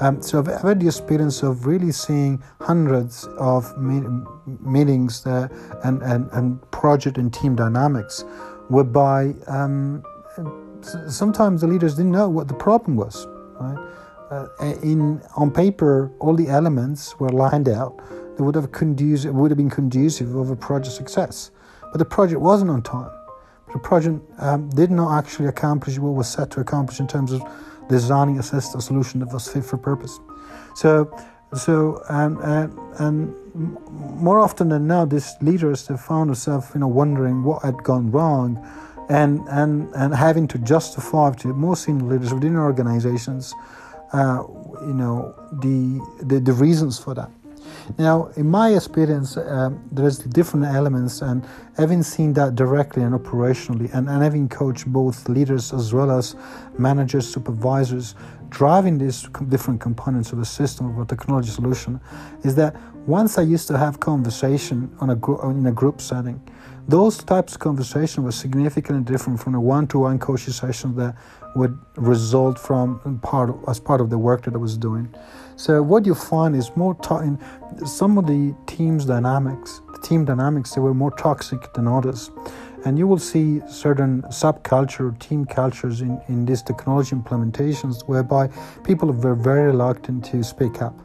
Um, 0.00 0.22
so 0.22 0.38
I've, 0.38 0.62
had 0.62 0.80
the 0.80 0.86
experience 0.86 1.42
of 1.42 1.66
really 1.66 1.92
seeing 1.92 2.42
hundreds 2.60 3.26
of 3.38 3.76
meetings 3.76 5.26
and, 5.26 6.02
and, 6.02 6.30
and 6.32 6.70
project 6.70 7.18
and 7.18 7.32
team 7.32 7.54
dynamics 7.54 8.24
whereby 8.68 9.34
um, 9.46 10.02
sometimes 11.08 11.60
the 11.60 11.66
leaders 11.66 11.96
didn't 11.96 12.12
know 12.12 12.30
what 12.30 12.48
the 12.48 12.54
problem 12.54 12.96
was. 12.96 13.26
Right? 13.60 13.88
Uh, 14.30 14.46
in 14.82 15.20
on 15.36 15.50
paper, 15.50 16.10
all 16.20 16.34
the 16.34 16.48
elements 16.48 17.18
were 17.18 17.30
lined 17.30 17.68
out 17.68 18.00
that 18.36 18.44
would 18.44 18.54
have 18.54 18.70
conducive 18.72 19.34
would 19.34 19.50
have 19.50 19.58
been 19.58 19.68
conducive 19.68 20.34
of 20.36 20.50
a 20.50 20.56
project 20.56 20.94
success, 20.94 21.50
but 21.82 21.98
the 21.98 22.04
project 22.04 22.40
wasn't 22.40 22.70
on 22.70 22.80
time. 22.80 23.10
The 23.72 23.78
project 23.80 24.20
um, 24.38 24.70
did 24.70 24.90
not 24.90 25.18
actually 25.18 25.46
accomplish 25.46 25.98
what 25.98 26.14
was 26.14 26.28
set 26.28 26.50
to 26.52 26.60
accomplish 26.60 27.00
in 27.00 27.08
terms 27.08 27.32
of 27.32 27.42
designing 27.90 28.38
a 28.38 28.42
solution 28.42 29.20
that 29.20 29.32
was 29.32 29.48
fit 29.52 29.64
for 29.64 29.76
purpose. 29.76 30.14
So, 30.74 30.90
so 31.64 32.02
and 32.08 32.38
and, 32.54 32.66
and 33.04 33.16
more 34.26 34.38
often 34.38 34.68
than 34.68 34.86
now, 34.86 35.04
these 35.04 35.30
leaders 35.42 35.86
have 35.88 36.00
found 36.00 36.30
themselves, 36.30 36.66
you 36.74 36.80
know, 36.80 36.92
wondering 37.02 37.42
what 37.42 37.62
had 37.62 37.82
gone 37.82 38.10
wrong, 38.10 38.48
and 39.08 39.40
and 39.48 39.72
and 39.94 40.14
having 40.14 40.46
to 40.48 40.58
justify 40.58 41.32
to 41.42 41.48
most 41.52 41.84
senior 41.84 42.06
leaders 42.12 42.32
within 42.32 42.56
organizations, 42.56 43.54
uh, 44.12 44.42
you 44.82 44.94
know, 44.94 45.34
the, 45.64 46.00
the 46.22 46.40
the 46.40 46.52
reasons 46.52 46.98
for 46.98 47.14
that. 47.14 47.30
Now, 47.98 48.30
in 48.36 48.48
my 48.50 48.70
experience, 48.70 49.36
um, 49.36 49.82
there's 49.92 50.18
different 50.18 50.66
elements, 50.66 51.22
and 51.22 51.46
having 51.76 52.02
seen 52.02 52.32
that 52.34 52.54
directly 52.54 53.02
and 53.02 53.18
operationally, 53.18 53.92
and, 53.94 54.08
and 54.08 54.22
having 54.22 54.48
coached 54.48 54.86
both 54.86 55.28
leaders 55.28 55.72
as 55.72 55.92
well 55.92 56.10
as 56.10 56.36
managers, 56.78 57.28
supervisors, 57.32 58.14
driving 58.48 58.98
these 58.98 59.28
different 59.48 59.80
components 59.80 60.32
of 60.32 60.38
a 60.38 60.44
system 60.44 60.86
of 60.90 60.98
a 60.98 61.04
technology 61.04 61.50
solution, 61.50 62.00
is 62.42 62.54
that 62.56 62.76
once 63.06 63.38
I 63.38 63.42
used 63.42 63.68
to 63.68 63.78
have 63.78 64.00
conversation 64.00 64.94
on 65.00 65.10
a 65.10 65.16
gr- 65.16 65.50
in 65.50 65.66
a 65.66 65.72
group 65.72 66.00
setting, 66.00 66.40
those 66.88 67.18
types 67.18 67.54
of 67.54 67.60
conversation 67.60 68.24
were 68.24 68.32
significantly 68.32 69.04
different 69.04 69.40
from 69.40 69.52
the 69.52 69.60
one-to-one 69.60 70.18
coaching 70.18 70.52
sessions 70.52 70.96
that 70.96 71.14
would 71.54 71.78
result 71.96 72.58
from 72.58 73.18
part 73.22 73.54
as 73.68 73.78
part 73.80 74.00
of 74.00 74.10
the 74.10 74.18
work 74.18 74.42
that 74.42 74.54
I 74.54 74.58
was 74.58 74.76
doing. 74.76 75.14
So 75.60 75.82
what 75.82 76.06
you 76.06 76.14
find 76.14 76.56
is 76.56 76.74
more 76.74 76.96
in 77.22 77.38
some 77.86 78.16
of 78.16 78.26
the 78.26 78.54
team's 78.66 79.04
dynamics, 79.04 79.82
the 79.92 79.98
team 79.98 80.24
dynamics, 80.24 80.70
they 80.70 80.80
were 80.80 80.94
more 80.94 81.10
toxic 81.10 81.74
than 81.74 81.86
others. 81.86 82.30
And 82.86 82.98
you 82.98 83.06
will 83.06 83.18
see 83.18 83.60
certain 83.68 84.22
subculture, 84.30 85.18
team 85.18 85.44
cultures 85.44 86.00
in, 86.00 86.18
in 86.28 86.46
these 86.46 86.62
technology 86.62 87.14
implementations 87.14 88.08
whereby 88.08 88.48
people 88.84 89.12
were 89.12 89.34
very 89.34 89.66
reluctant 89.66 90.24
to 90.30 90.42
speak 90.42 90.80
up, 90.80 90.98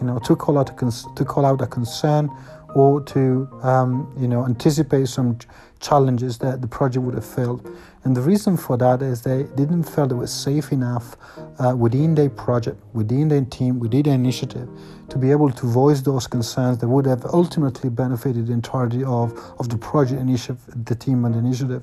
you 0.00 0.06
know, 0.08 0.18
to 0.24 0.34
call 0.34 0.58
out 0.58 0.70
a, 0.70 0.72
cons- 0.72 1.06
to 1.14 1.24
call 1.24 1.46
out 1.46 1.62
a 1.62 1.66
concern 1.68 2.28
or 2.74 3.00
to, 3.02 3.48
um, 3.62 4.12
you 4.18 4.28
know, 4.28 4.44
anticipate 4.44 5.08
some 5.08 5.38
challenges 5.80 6.38
that 6.38 6.60
the 6.60 6.66
project 6.66 7.04
would 7.04 7.14
have 7.14 7.26
failed. 7.26 7.68
And 8.04 8.16
the 8.16 8.20
reason 8.20 8.56
for 8.56 8.76
that 8.78 9.02
is 9.02 9.22
they 9.22 9.44
didn't 9.54 9.84
feel 9.84 10.10
it 10.10 10.14
was 10.14 10.32
safe 10.32 10.72
enough 10.72 11.16
uh, 11.58 11.74
within 11.76 12.14
their 12.14 12.30
project, 12.30 12.82
within 12.92 13.28
their 13.28 13.44
team, 13.44 13.78
within 13.78 14.02
their 14.02 14.14
initiative 14.14 14.68
to 15.08 15.18
be 15.18 15.30
able 15.30 15.50
to 15.50 15.66
voice 15.66 16.00
those 16.00 16.26
concerns 16.26 16.78
that 16.78 16.88
would 16.88 17.06
have 17.06 17.24
ultimately 17.26 17.90
benefited 17.90 18.46
the 18.46 18.52
entirety 18.52 19.04
of, 19.04 19.38
of 19.58 19.68
the 19.68 19.78
project 19.78 20.20
initiative, 20.20 20.58
the 20.84 20.94
team 20.94 21.24
and 21.24 21.34
the 21.34 21.38
initiative. 21.38 21.82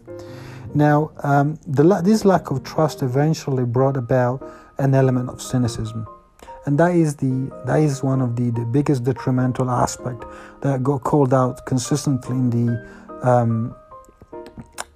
Now, 0.74 1.12
um, 1.24 1.60
the, 1.68 1.84
this 2.02 2.24
lack 2.26 2.50
of 2.52 2.64
trust 2.64 3.02
eventually 3.02 3.66
brought 3.66 3.98
about 3.98 4.48
an 4.78 4.96
element 4.96 5.30
of 5.30 5.42
cynicism. 5.42 6.08
And 6.66 6.78
that 6.80 6.96
is 6.96 7.16
the 7.16 7.52
that 7.66 7.80
is 7.80 8.04
one 8.04 8.22
of 8.22 8.36
the, 8.36 8.52
the 8.52 8.66
biggest 8.66 9.04
detrimental 9.04 9.70
aspect 9.70 10.24
that 10.62 10.84
got 10.84 11.04
called 11.04 11.34
out 11.34 11.66
consistently 11.66 12.36
in 12.36 12.50
the 12.50 13.28
um, 13.28 13.76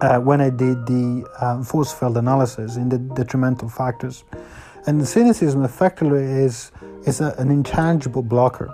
uh, 0.00 0.18
when 0.20 0.40
I 0.40 0.50
did 0.50 0.86
the 0.86 1.26
um, 1.40 1.64
force 1.64 1.92
field 1.92 2.16
analysis 2.16 2.76
in 2.76 2.88
the 2.88 2.98
detrimental 2.98 3.68
factors. 3.68 4.24
And 4.86 5.06
cynicism 5.06 5.64
effectively 5.64 6.22
is, 6.22 6.70
is 7.06 7.20
a, 7.20 7.34
an 7.38 7.50
intangible 7.50 8.22
blocker. 8.22 8.72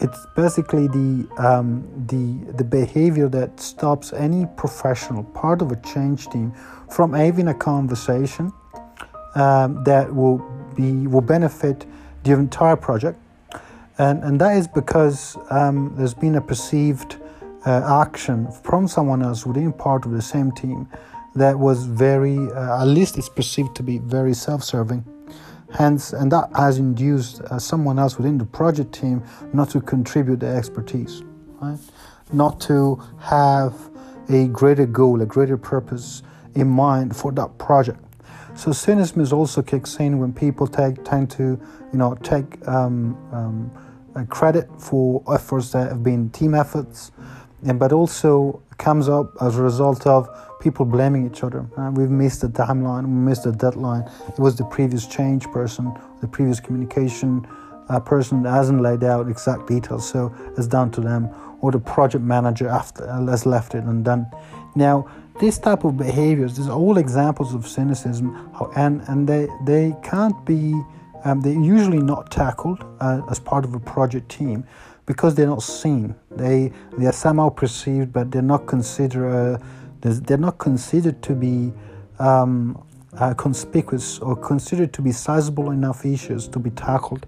It's 0.00 0.26
basically 0.34 0.88
the, 0.88 1.28
um, 1.38 1.86
the, 2.06 2.52
the 2.54 2.64
behavior 2.64 3.28
that 3.28 3.60
stops 3.60 4.12
any 4.12 4.46
professional, 4.56 5.22
part 5.22 5.62
of 5.62 5.70
a 5.70 5.76
change 5.82 6.26
team, 6.28 6.52
from 6.90 7.12
having 7.12 7.48
a 7.48 7.54
conversation 7.54 8.52
um, 9.36 9.84
that 9.84 10.12
will, 10.12 10.38
be, 10.74 11.06
will 11.06 11.20
benefit 11.20 11.86
the 12.24 12.32
entire 12.32 12.76
project. 12.76 13.18
And, 13.98 14.22
and 14.24 14.40
that 14.40 14.56
is 14.56 14.66
because 14.66 15.36
um, 15.50 15.94
there's 15.96 16.14
been 16.14 16.36
a 16.36 16.40
perceived 16.40 17.16
uh, 17.66 18.00
action 18.02 18.50
from 18.50 18.88
someone 18.88 19.22
else 19.22 19.46
within 19.46 19.72
part 19.72 20.04
of 20.04 20.12
the 20.12 20.22
same 20.22 20.50
team 20.52 20.88
that 21.34 21.58
was 21.58 21.86
very, 21.86 22.36
uh, 22.36 22.82
at 22.82 22.86
least 22.88 23.16
it's 23.18 23.28
perceived 23.28 23.74
to 23.76 23.82
be 23.82 23.98
very 23.98 24.34
self 24.34 24.62
serving. 24.62 25.04
Hence, 25.72 26.12
and 26.12 26.30
that 26.32 26.50
has 26.54 26.78
induced 26.78 27.40
uh, 27.42 27.58
someone 27.58 27.98
else 27.98 28.18
within 28.18 28.36
the 28.36 28.44
project 28.44 28.92
team 28.92 29.22
not 29.54 29.70
to 29.70 29.80
contribute 29.80 30.40
their 30.40 30.56
expertise, 30.56 31.22
right? 31.60 31.78
Not 32.32 32.60
to 32.62 33.02
have 33.20 33.74
a 34.28 34.48
greater 34.48 34.84
goal, 34.84 35.22
a 35.22 35.26
greater 35.26 35.56
purpose 35.56 36.22
in 36.54 36.68
mind 36.68 37.16
for 37.16 37.32
that 37.32 37.56
project. 37.56 38.00
So 38.54 38.70
cynicism 38.70 39.22
is 39.22 39.32
also 39.32 39.62
kicks 39.62 39.96
in 39.96 40.18
when 40.18 40.32
people 40.32 40.66
take, 40.66 41.02
tend 41.04 41.30
to, 41.32 41.42
you 41.42 41.98
know, 41.98 42.14
take 42.22 42.66
um, 42.68 43.16
um, 43.32 44.26
credit 44.28 44.68
for 44.78 45.22
efforts 45.32 45.72
that 45.72 45.88
have 45.88 46.02
been 46.02 46.30
team 46.30 46.54
efforts, 46.54 47.12
and 47.66 47.78
but 47.78 47.92
also 47.92 48.62
comes 48.78 49.08
up 49.08 49.32
as 49.40 49.56
a 49.56 49.62
result 49.62 50.06
of 50.06 50.28
people 50.60 50.84
blaming 50.84 51.26
each 51.26 51.42
other. 51.42 51.66
Uh, 51.76 51.90
we've 51.92 52.10
missed 52.10 52.42
the 52.42 52.48
timeline, 52.48 53.04
we 53.04 53.10
missed 53.10 53.44
the 53.44 53.52
deadline. 53.52 54.08
It 54.28 54.38
was 54.38 54.54
the 54.56 54.64
previous 54.64 55.06
change 55.06 55.48
person, 55.50 55.92
the 56.20 56.28
previous 56.28 56.60
communication 56.60 57.46
uh, 57.88 58.00
person 58.00 58.44
hasn't 58.44 58.80
laid 58.80 59.02
out 59.02 59.28
exact 59.28 59.66
details, 59.66 60.08
so 60.08 60.32
it's 60.56 60.66
down 60.66 60.90
to 60.92 61.00
them, 61.00 61.28
or 61.60 61.72
the 61.72 61.80
project 61.80 62.22
manager 62.22 62.68
after 62.68 63.08
uh, 63.08 63.26
has 63.26 63.44
left 63.46 63.74
it 63.74 63.84
undone. 63.84 64.26
Now, 64.74 65.06
this 65.42 65.58
type 65.58 65.82
of 65.82 65.96
behaviors, 65.96 66.56
these 66.56 66.68
are 66.68 66.78
all 66.78 66.98
examples 66.98 67.52
of 67.52 67.66
cynicism, 67.66 68.26
and 68.76 69.02
and 69.08 69.28
they 69.28 69.48
they 69.64 69.94
can't 70.02 70.38
be. 70.46 70.80
Um, 71.24 71.40
they're 71.40 71.52
usually 71.76 72.02
not 72.12 72.30
tackled 72.30 72.84
uh, 73.00 73.22
as 73.30 73.38
part 73.38 73.64
of 73.64 73.74
a 73.74 73.78
project 73.80 74.28
team 74.28 74.64
because 75.06 75.34
they're 75.34 75.54
not 75.56 75.62
seen. 75.62 76.14
They 76.30 76.72
they 76.96 77.06
are 77.06 77.18
somehow 77.26 77.48
perceived, 77.50 78.12
but 78.12 78.30
they're 78.30 78.50
not 78.54 78.66
considered. 78.66 79.28
Uh, 79.28 79.58
they're 80.00 80.44
not 80.48 80.58
considered 80.58 81.22
to 81.22 81.34
be 81.34 81.72
um, 82.18 82.80
uh, 83.18 83.34
conspicuous 83.34 84.18
or 84.20 84.36
considered 84.36 84.92
to 84.92 85.02
be 85.02 85.12
sizable 85.12 85.70
enough 85.70 86.04
issues 86.04 86.48
to 86.48 86.58
be 86.58 86.70
tackled. 86.70 87.26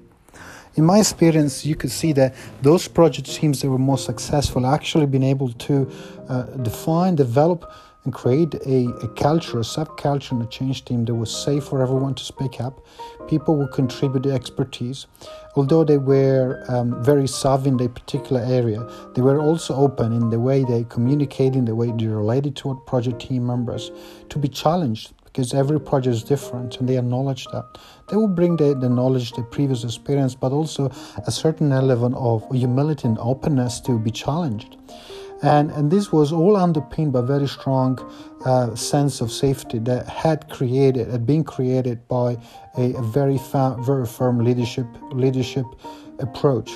In 0.77 0.85
my 0.85 0.99
experience, 0.99 1.65
you 1.65 1.77
could 1.77 1.91
see 1.91 2.13
that 2.15 2.35
those 2.63 2.89
project 2.89 3.27
teams 3.29 3.61
that 3.61 3.71
were 3.71 3.85
more 3.91 3.99
successful 3.99 4.67
actually 4.67 5.07
been 5.07 5.23
able 5.23 5.53
to 5.69 5.89
uh, 6.29 6.43
define, 6.69 7.15
develop, 7.15 7.61
and 8.05 8.13
create 8.13 8.55
a, 8.67 8.87
a 9.03 9.09
culture, 9.09 9.59
a 9.59 9.63
subculture, 9.63 10.33
and 10.33 10.43
a 10.43 10.47
change 10.47 10.85
team 10.85 11.05
that 11.07 11.15
was 11.15 11.35
safe 11.35 11.65
for 11.65 11.83
everyone 11.83 12.15
to 12.15 12.25
speak 12.25 12.61
up. 12.61 12.85
People 13.29 13.57
would 13.57 13.73
contribute 13.73 14.27
expertise. 14.27 15.07
Although 15.57 15.85
they 15.85 15.99
were 15.99 16.63
um, 16.69 17.03
very 17.03 17.27
savvy 17.27 17.69
in 17.71 17.77
their 17.77 17.89
particular 17.89 18.43
area, 18.43 18.87
they 19.15 19.23
were 19.23 19.41
also 19.41 19.75
open 19.75 20.13
in 20.13 20.31
the 20.31 20.41
way 20.41 20.65
they 20.65 20.85
communicated, 20.85 21.57
in 21.57 21.65
the 21.65 21.75
way 21.75 21.93
they 21.93 22.07
related 22.07 22.57
to 22.57 22.81
project 22.87 23.21
team 23.21 23.47
members, 23.47 23.91
to 24.29 24.39
be 24.39 24.49
challenged 24.49 25.13
because 25.35 25.53
every 25.53 25.81
project 25.81 26.15
is 26.15 26.23
different 26.23 26.79
and 26.79 26.89
they 26.89 26.97
acknowledge 26.97 27.47
that. 27.47 27.67
They 28.09 28.17
will 28.17 28.29
bring 28.29 28.57
the, 28.57 28.73
the 28.75 28.89
knowledge, 28.89 29.33
the 29.33 29.43
previous 29.43 29.83
experience, 29.83 30.37
but 30.37 30.53
also 30.53 30.93
a 31.27 31.33
certain 31.33 31.73
element 31.73 32.15
of 32.17 32.49
humility 32.53 33.09
and 33.09 33.19
openness 33.19 33.81
to 33.81 33.99
be 33.99 34.13
challenged. 34.13 34.77
And, 35.45 35.71
and 35.73 35.91
this 35.91 36.11
was 36.11 36.33
all 36.33 36.57
underpinned 36.57 37.13
by 37.13 37.21
very 37.21 37.47
strong 37.47 37.99
uh, 38.47 38.75
sense 38.75 39.21
of 39.21 39.31
safety 39.31 39.79
that 39.81 40.09
had 40.09 40.49
created, 40.49 41.09
had 41.09 41.27
been 41.27 41.45
created 41.45 42.07
by 42.09 42.39
a, 42.79 42.95
a 42.95 43.03
very, 43.03 43.39
fa- 43.39 43.77
very 43.81 44.07
firm 44.07 44.39
leadership 44.39 44.87
leadership 45.13 45.67
approach. 46.19 46.73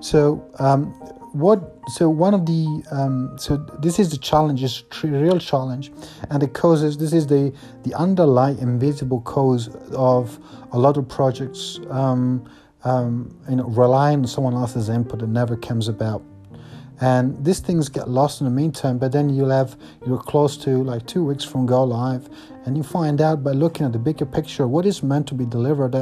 So 0.00 0.44
um, 0.58 0.86
what? 1.32 1.78
So 1.88 2.08
one 2.10 2.34
of 2.34 2.44
the 2.44 2.82
um, 2.90 3.36
so 3.38 3.56
this 3.80 3.98
is 3.98 4.10
the 4.10 4.18
challenge, 4.18 4.62
is 4.62 4.84
a 5.02 5.06
real 5.06 5.38
challenge, 5.38 5.90
and 6.30 6.42
the 6.42 6.48
causes. 6.48 6.98
This 6.98 7.12
is 7.12 7.26
the 7.26 7.54
the 7.84 7.94
underlying 7.94 8.58
invisible 8.58 9.22
cause 9.22 9.68
of 9.92 10.38
a 10.72 10.78
lot 10.78 10.96
of 10.96 11.08
projects. 11.08 11.80
Um, 11.88 12.44
um, 12.84 13.38
you 13.48 13.56
know, 13.56 13.64
relying 13.64 14.18
on 14.18 14.26
someone 14.26 14.54
else's 14.54 14.88
input 14.88 15.20
that 15.20 15.28
never 15.28 15.56
comes 15.56 15.86
about 15.86 16.20
and 17.02 17.44
these 17.44 17.60
things 17.60 17.88
get 17.88 18.08
lost 18.08 18.40
in 18.40 18.44
the 18.44 18.50
meantime 18.50 18.96
but 18.96 19.12
then 19.12 19.28
you'll 19.28 19.50
have 19.50 19.76
you're 20.06 20.18
close 20.18 20.56
to 20.56 20.82
like 20.84 21.06
two 21.06 21.24
weeks 21.24 21.44
from 21.44 21.66
go 21.66 21.82
live 21.84 22.30
and 22.64 22.76
you 22.76 22.82
find 22.82 23.20
out 23.20 23.42
by 23.42 23.52
looking 23.52 23.84
at 23.84 23.92
the 23.92 23.98
bigger 23.98 24.24
picture 24.24 24.66
what 24.66 24.86
is 24.86 25.02
meant 25.02 25.26
to 25.26 25.34
be 25.34 25.44
delivered 25.44 25.94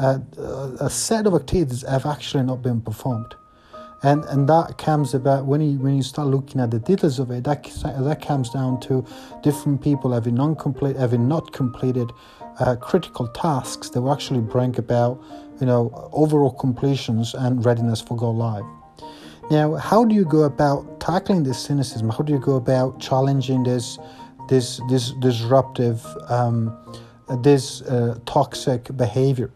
uh, 0.00 0.18
uh, 0.38 0.70
a 0.80 0.88
set 0.88 1.26
of 1.26 1.34
activities 1.34 1.82
have 1.86 2.06
actually 2.06 2.42
not 2.42 2.62
been 2.62 2.80
performed. 2.80 3.34
And 4.02 4.24
and 4.24 4.48
that 4.48 4.78
comes 4.78 5.12
about 5.12 5.44
when 5.44 5.60
you 5.60 5.78
when 5.78 5.94
you 5.94 6.02
start 6.02 6.28
looking 6.28 6.58
at 6.58 6.70
the 6.70 6.78
details 6.78 7.18
of 7.18 7.30
it 7.30 7.44
that 7.44 7.62
that 7.82 8.22
comes 8.22 8.48
down 8.48 8.80
to 8.80 9.04
different 9.42 9.82
people 9.82 10.12
having 10.12 10.36
non-complete 10.36 10.96
having 10.96 11.28
not 11.28 11.52
completed 11.52 12.10
uh, 12.60 12.76
critical 12.76 13.28
tasks 13.28 13.90
that 13.90 14.00
will 14.00 14.10
actually 14.10 14.40
bring 14.40 14.78
about 14.78 15.22
you 15.60 15.66
know 15.66 15.90
overall 16.14 16.50
completions 16.50 17.34
and 17.34 17.62
readiness 17.66 18.00
for 18.00 18.16
go 18.16 18.30
live 18.30 18.64
now, 19.50 19.74
how 19.74 20.04
do 20.04 20.14
you 20.14 20.24
go 20.24 20.42
about 20.44 21.00
tackling 21.00 21.42
this 21.42 21.58
cynicism? 21.58 22.08
How 22.08 22.22
do 22.22 22.32
you 22.32 22.38
go 22.38 22.54
about 22.54 23.00
challenging 23.00 23.64
this, 23.64 23.98
this, 24.48 24.80
this 24.88 25.10
disruptive, 25.20 26.06
um, 26.28 26.76
this 27.42 27.82
uh, 27.82 28.18
toxic 28.26 28.96
behavior? 28.96 29.50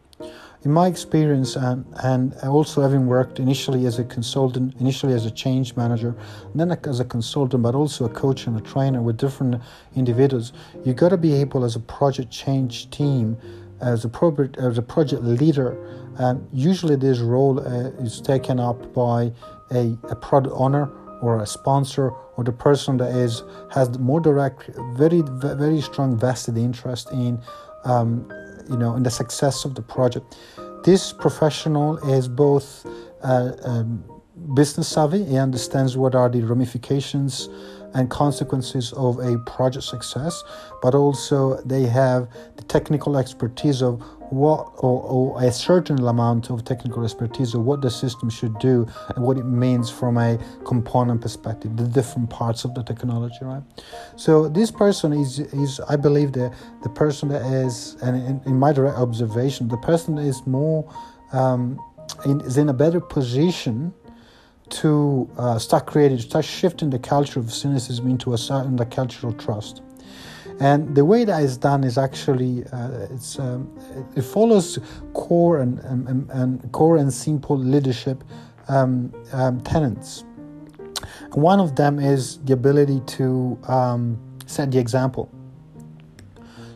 In 0.64 0.72
my 0.72 0.88
experience, 0.88 1.56
and, 1.56 1.84
and 2.02 2.34
also 2.42 2.80
having 2.80 3.06
worked 3.06 3.38
initially 3.38 3.86
as 3.86 3.98
a 3.98 4.04
consultant, 4.04 4.74
initially 4.80 5.12
as 5.12 5.26
a 5.26 5.30
change 5.30 5.76
manager, 5.76 6.16
then 6.54 6.72
as 6.72 7.00
a 7.00 7.04
consultant, 7.04 7.62
but 7.62 7.74
also 7.74 8.06
a 8.06 8.08
coach 8.08 8.46
and 8.46 8.58
a 8.58 8.62
trainer 8.62 9.02
with 9.02 9.18
different 9.18 9.60
individuals, 9.94 10.54
you 10.84 10.94
got 10.94 11.10
to 11.10 11.18
be 11.18 11.34
able, 11.34 11.64
as 11.64 11.76
a 11.76 11.80
project 11.80 12.30
change 12.30 12.90
team, 12.90 13.36
as 13.80 14.04
a 14.04 14.08
project 14.08 14.56
as 14.56 14.78
a 14.78 14.82
project 14.82 15.22
leader, 15.22 15.76
and 16.18 16.46
usually 16.52 16.96
this 16.96 17.18
role 17.18 17.60
uh, 17.60 17.90
is 18.02 18.20
taken 18.20 18.58
up 18.58 18.94
by 18.94 19.30
a, 19.70 19.96
a 20.10 20.16
product 20.16 20.54
owner 20.56 20.90
or 21.20 21.40
a 21.40 21.46
sponsor 21.46 22.10
or 22.36 22.44
the 22.44 22.52
person 22.52 22.96
that 22.98 23.14
is 23.14 23.42
has 23.70 23.98
more 23.98 24.20
direct, 24.20 24.70
very 24.94 25.22
very 25.24 25.80
strong 25.80 26.18
vested 26.18 26.56
interest 26.58 27.10
in 27.12 27.40
um, 27.84 28.30
you 28.68 28.76
know 28.76 28.94
in 28.96 29.02
the 29.02 29.10
success 29.10 29.64
of 29.64 29.74
the 29.74 29.82
project. 29.82 30.36
This 30.84 31.12
professional 31.12 31.96
is 32.10 32.28
both 32.28 32.86
uh, 33.22 33.52
um, 33.64 34.04
business 34.54 34.88
savvy. 34.88 35.24
He 35.24 35.38
understands 35.38 35.96
what 35.96 36.14
are 36.14 36.28
the 36.28 36.42
ramifications 36.42 37.48
and 37.94 38.10
consequences 38.10 38.92
of 38.94 39.18
a 39.20 39.38
project 39.46 39.84
success, 39.84 40.42
but 40.82 40.94
also 40.94 41.60
they 41.62 41.84
have 41.84 42.28
the 42.56 42.64
technical 42.64 43.16
expertise 43.16 43.82
of 43.82 44.02
what 44.30 44.72
or, 44.78 45.02
or, 45.02 45.42
a 45.42 45.52
certain 45.52 45.98
amount 46.06 46.50
of 46.50 46.64
technical 46.64 47.04
expertise 47.04 47.54
of 47.54 47.62
what 47.64 47.80
the 47.80 47.90
system 47.90 48.30
should 48.30 48.58
do 48.58 48.86
and 49.14 49.24
what 49.24 49.36
it 49.36 49.44
means 49.44 49.90
from 49.90 50.16
a 50.16 50.38
component 50.64 51.20
perspective 51.20 51.76
the 51.76 51.84
different 51.84 52.28
parts 52.30 52.64
of 52.64 52.74
the 52.74 52.82
technology 52.82 53.38
right 53.42 53.62
so 54.16 54.48
this 54.48 54.70
person 54.70 55.12
is 55.12 55.40
is 55.40 55.80
i 55.88 55.96
believe 55.96 56.32
the 56.32 56.52
the 56.82 56.88
person 56.90 57.28
that 57.28 57.42
is 57.42 57.96
and 58.02 58.16
in, 58.16 58.40
in 58.46 58.58
my 58.58 58.72
direct 58.72 58.96
observation 58.96 59.68
the 59.68 59.76
person 59.78 60.18
is 60.18 60.46
more 60.46 60.88
um, 61.32 61.78
in, 62.24 62.40
is 62.42 62.56
in 62.56 62.68
a 62.68 62.74
better 62.74 63.00
position 63.00 63.92
to 64.70 65.28
uh, 65.36 65.58
start 65.58 65.86
creating, 65.86 66.18
start 66.18 66.44
shifting 66.44 66.90
the 66.90 66.98
culture 66.98 67.38
of 67.38 67.52
cynicism 67.52 68.08
into 68.08 68.32
a 68.32 68.38
certain 68.38 68.76
the 68.76 68.86
cultural 68.86 69.32
trust. 69.32 69.82
And 70.60 70.94
the 70.94 71.04
way 71.04 71.24
that 71.24 71.42
is 71.42 71.56
done 71.56 71.82
is 71.82 71.98
actually 71.98 72.64
uh, 72.72 73.08
it's 73.10 73.38
um, 73.38 73.68
it 74.14 74.22
follows 74.22 74.78
core 75.12 75.58
and, 75.60 75.80
and, 75.80 76.30
and, 76.30 76.72
core 76.72 76.96
and 76.96 77.12
simple 77.12 77.58
leadership 77.58 78.22
um, 78.68 79.12
um, 79.32 79.60
tenets. 79.62 80.24
one 81.32 81.58
of 81.58 81.74
them 81.74 81.98
is 81.98 82.38
the 82.44 82.52
ability 82.52 83.00
to 83.06 83.58
um, 83.66 84.16
set 84.46 84.70
the 84.70 84.78
example. 84.78 85.28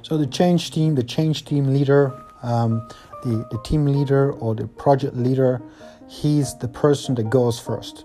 So 0.03 0.19
the 0.19 0.27
change 0.27 0.71
team, 0.73 0.95
the 0.95 1.05
change 1.05 1.45
team 1.45 1.73
leader, 1.73 2.13
um, 2.43 2.89
the, 3.23 3.47
the 3.51 3.61
team 3.63 3.87
leader 3.87 4.33
or 4.33 4.55
the 4.55 4.67
project 4.67 5.15
leader, 5.15 5.63
he's 6.09 6.57
the 6.59 6.69
person 6.69 7.15
that 7.17 7.31
goes 7.31 7.61
first. 7.61 8.05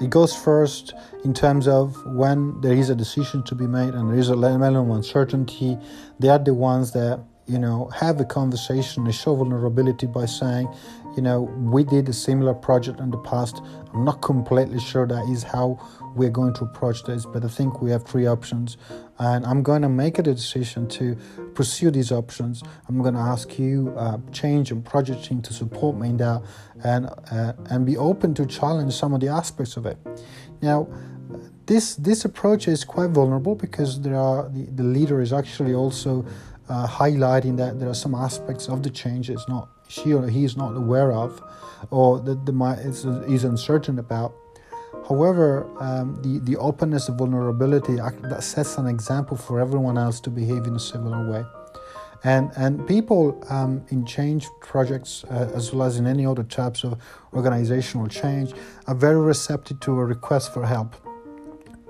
It 0.00 0.10
goes 0.10 0.34
first 0.34 0.94
in 1.24 1.34
terms 1.34 1.66
of 1.66 1.96
when 2.06 2.60
there 2.60 2.72
is 2.72 2.88
a 2.88 2.94
decision 2.94 3.42
to 3.44 3.54
be 3.54 3.66
made 3.66 3.94
and 3.94 4.10
there 4.10 4.18
is 4.18 4.28
a 4.28 4.36
level 4.36 4.76
of 4.76 4.90
uncertainty. 4.90 5.76
They 6.20 6.28
are 6.28 6.38
the 6.38 6.54
ones 6.54 6.92
that 6.92 7.20
you 7.46 7.58
know 7.58 7.90
have 7.98 8.20
a 8.20 8.24
conversation, 8.24 9.04
they 9.04 9.12
show 9.12 9.34
vulnerability 9.34 10.06
by 10.06 10.26
saying, 10.26 10.68
you 11.16 11.22
know, 11.22 11.40
we 11.40 11.82
did 11.82 12.08
a 12.08 12.12
similar 12.12 12.54
project 12.54 13.00
in 13.00 13.10
the 13.10 13.18
past. 13.18 13.60
I'm 13.92 14.04
not 14.04 14.22
completely 14.22 14.78
sure 14.78 15.04
that 15.06 15.28
is 15.28 15.42
how 15.42 15.80
we're 16.14 16.30
going 16.30 16.52
to 16.54 16.64
approach 16.64 17.04
this, 17.04 17.26
but 17.26 17.44
I 17.44 17.48
think 17.48 17.82
we 17.82 17.90
have 17.90 18.04
three 18.04 18.26
options, 18.26 18.76
and 19.18 19.44
I'm 19.46 19.62
going 19.62 19.82
to 19.82 19.88
make 19.88 20.18
a 20.18 20.22
decision 20.22 20.88
to 20.88 21.16
pursue 21.54 21.90
these 21.90 22.12
options. 22.12 22.62
I'm 22.88 23.00
going 23.02 23.14
to 23.14 23.20
ask 23.20 23.58
you, 23.58 23.94
uh, 23.96 24.18
change 24.32 24.70
and 24.70 24.84
project 24.84 25.24
team, 25.24 25.42
to 25.42 25.52
support 25.52 25.96
me 25.96 26.10
in 26.10 26.16
that, 26.18 26.42
and 26.84 27.06
uh, 27.30 27.52
and 27.70 27.84
be 27.84 27.96
open 27.96 28.34
to 28.34 28.46
challenge 28.46 28.92
some 28.92 29.14
of 29.14 29.20
the 29.20 29.28
aspects 29.28 29.76
of 29.76 29.86
it. 29.86 29.98
Now. 30.62 30.88
This, 31.66 31.96
this 31.96 32.24
approach 32.24 32.66
is 32.66 32.82
quite 32.82 33.10
vulnerable 33.10 33.54
because 33.54 34.00
there 34.00 34.16
are 34.16 34.48
the, 34.48 34.64
the 34.74 34.82
leader 34.82 35.20
is 35.20 35.34
actually 35.34 35.74
also 35.74 36.24
uh, 36.70 36.86
highlighting 36.86 37.58
that 37.58 37.78
there 37.78 37.90
are 37.90 37.94
some 37.94 38.14
aspects 38.14 38.68
of 38.68 38.82
the 38.82 38.88
change 38.88 39.28
it's 39.28 39.46
not 39.48 39.68
she 39.88 40.12
or 40.12 40.26
he 40.28 40.44
is 40.44 40.56
not 40.56 40.76
aware 40.76 41.12
of 41.12 41.42
or 41.90 42.20
that 42.20 42.44
the 42.46 42.52
is, 42.84 43.04
is 43.04 43.44
uncertain 43.44 43.98
about 43.98 44.34
However, 45.08 45.66
um, 45.80 46.20
the, 46.22 46.38
the 46.40 46.56
openness 46.58 47.08
and 47.08 47.18
vulnerability 47.18 47.96
that 47.96 48.42
sets 48.42 48.76
an 48.76 48.86
example 48.86 49.36
for 49.36 49.58
everyone 49.58 49.96
else 49.96 50.20
to 50.20 50.30
behave 50.30 50.66
in 50.66 50.74
a 50.74 50.80
similar 50.80 51.30
way. 51.30 51.44
And, 52.24 52.50
and 52.56 52.86
people 52.86 53.42
um, 53.48 53.84
in 53.88 54.04
change 54.04 54.48
projects, 54.60 55.24
uh, 55.30 55.50
as 55.54 55.72
well 55.72 55.86
as 55.86 55.98
in 55.98 56.06
any 56.06 56.26
other 56.26 56.42
types 56.42 56.84
of 56.84 57.00
organizational 57.32 58.08
change, 58.08 58.52
are 58.86 58.94
very 58.94 59.20
receptive 59.20 59.80
to 59.80 59.92
a 59.92 60.04
request 60.04 60.52
for 60.52 60.66
help 60.66 60.94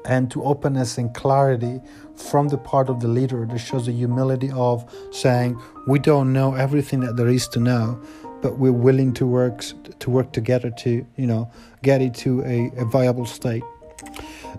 and 0.05 0.31
to 0.31 0.45
openness 0.45 0.97
and 0.97 1.13
clarity 1.15 1.81
from 2.15 2.49
the 2.49 2.59
part 2.59 2.89
of 2.89 3.01
the 3.01 3.09
leader 3.09 3.47
that 3.47 3.59
shows 3.59 3.87
the 3.87 3.93
humility 3.93 4.51
of 4.53 4.85
saying, 5.11 5.61
We 5.87 5.99
don't 5.99 6.33
know 6.33 6.55
everything 6.55 7.01
that 7.01 7.17
there 7.17 7.29
is 7.29 7.49
to 7.49 7.61
know, 7.61 8.01
but 8.43 8.59
we're 8.59 8.73
willing 8.73 9.13
to 9.15 9.27
work 9.27 9.65
to 9.99 10.11
work 10.11 10.33
together 10.33 10.71
to 10.71 11.07
you 11.17 11.27
know 11.27 11.51
get 11.83 12.01
it 12.01 12.15
to 12.15 12.43
a, 12.43 12.71
a 12.77 12.85
viable 12.85 13.27
state. 13.27 13.65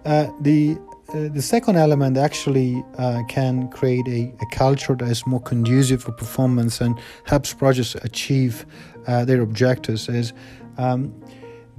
Uh, 0.05 0.27
the 0.41 0.77
uh, 1.09 1.27
the 1.29 1.41
second 1.41 1.75
element 1.75 2.17
actually 2.17 2.83
uh, 2.97 3.23
can 3.27 3.67
create 3.69 4.07
a, 4.07 4.31
a, 4.41 4.45
culture 4.51 4.93
that 4.95 5.09
is 5.09 5.25
more 5.25 5.41
conducive 5.41 6.03
for 6.03 6.11
performance 6.11 6.81
and 6.81 6.99
helps 7.25 7.51
projects 7.51 7.95
achieve 8.03 8.63
uh, 9.07 9.25
their 9.25 9.41
objectives 9.41 10.07
is 10.07 10.33
um, 10.77 11.11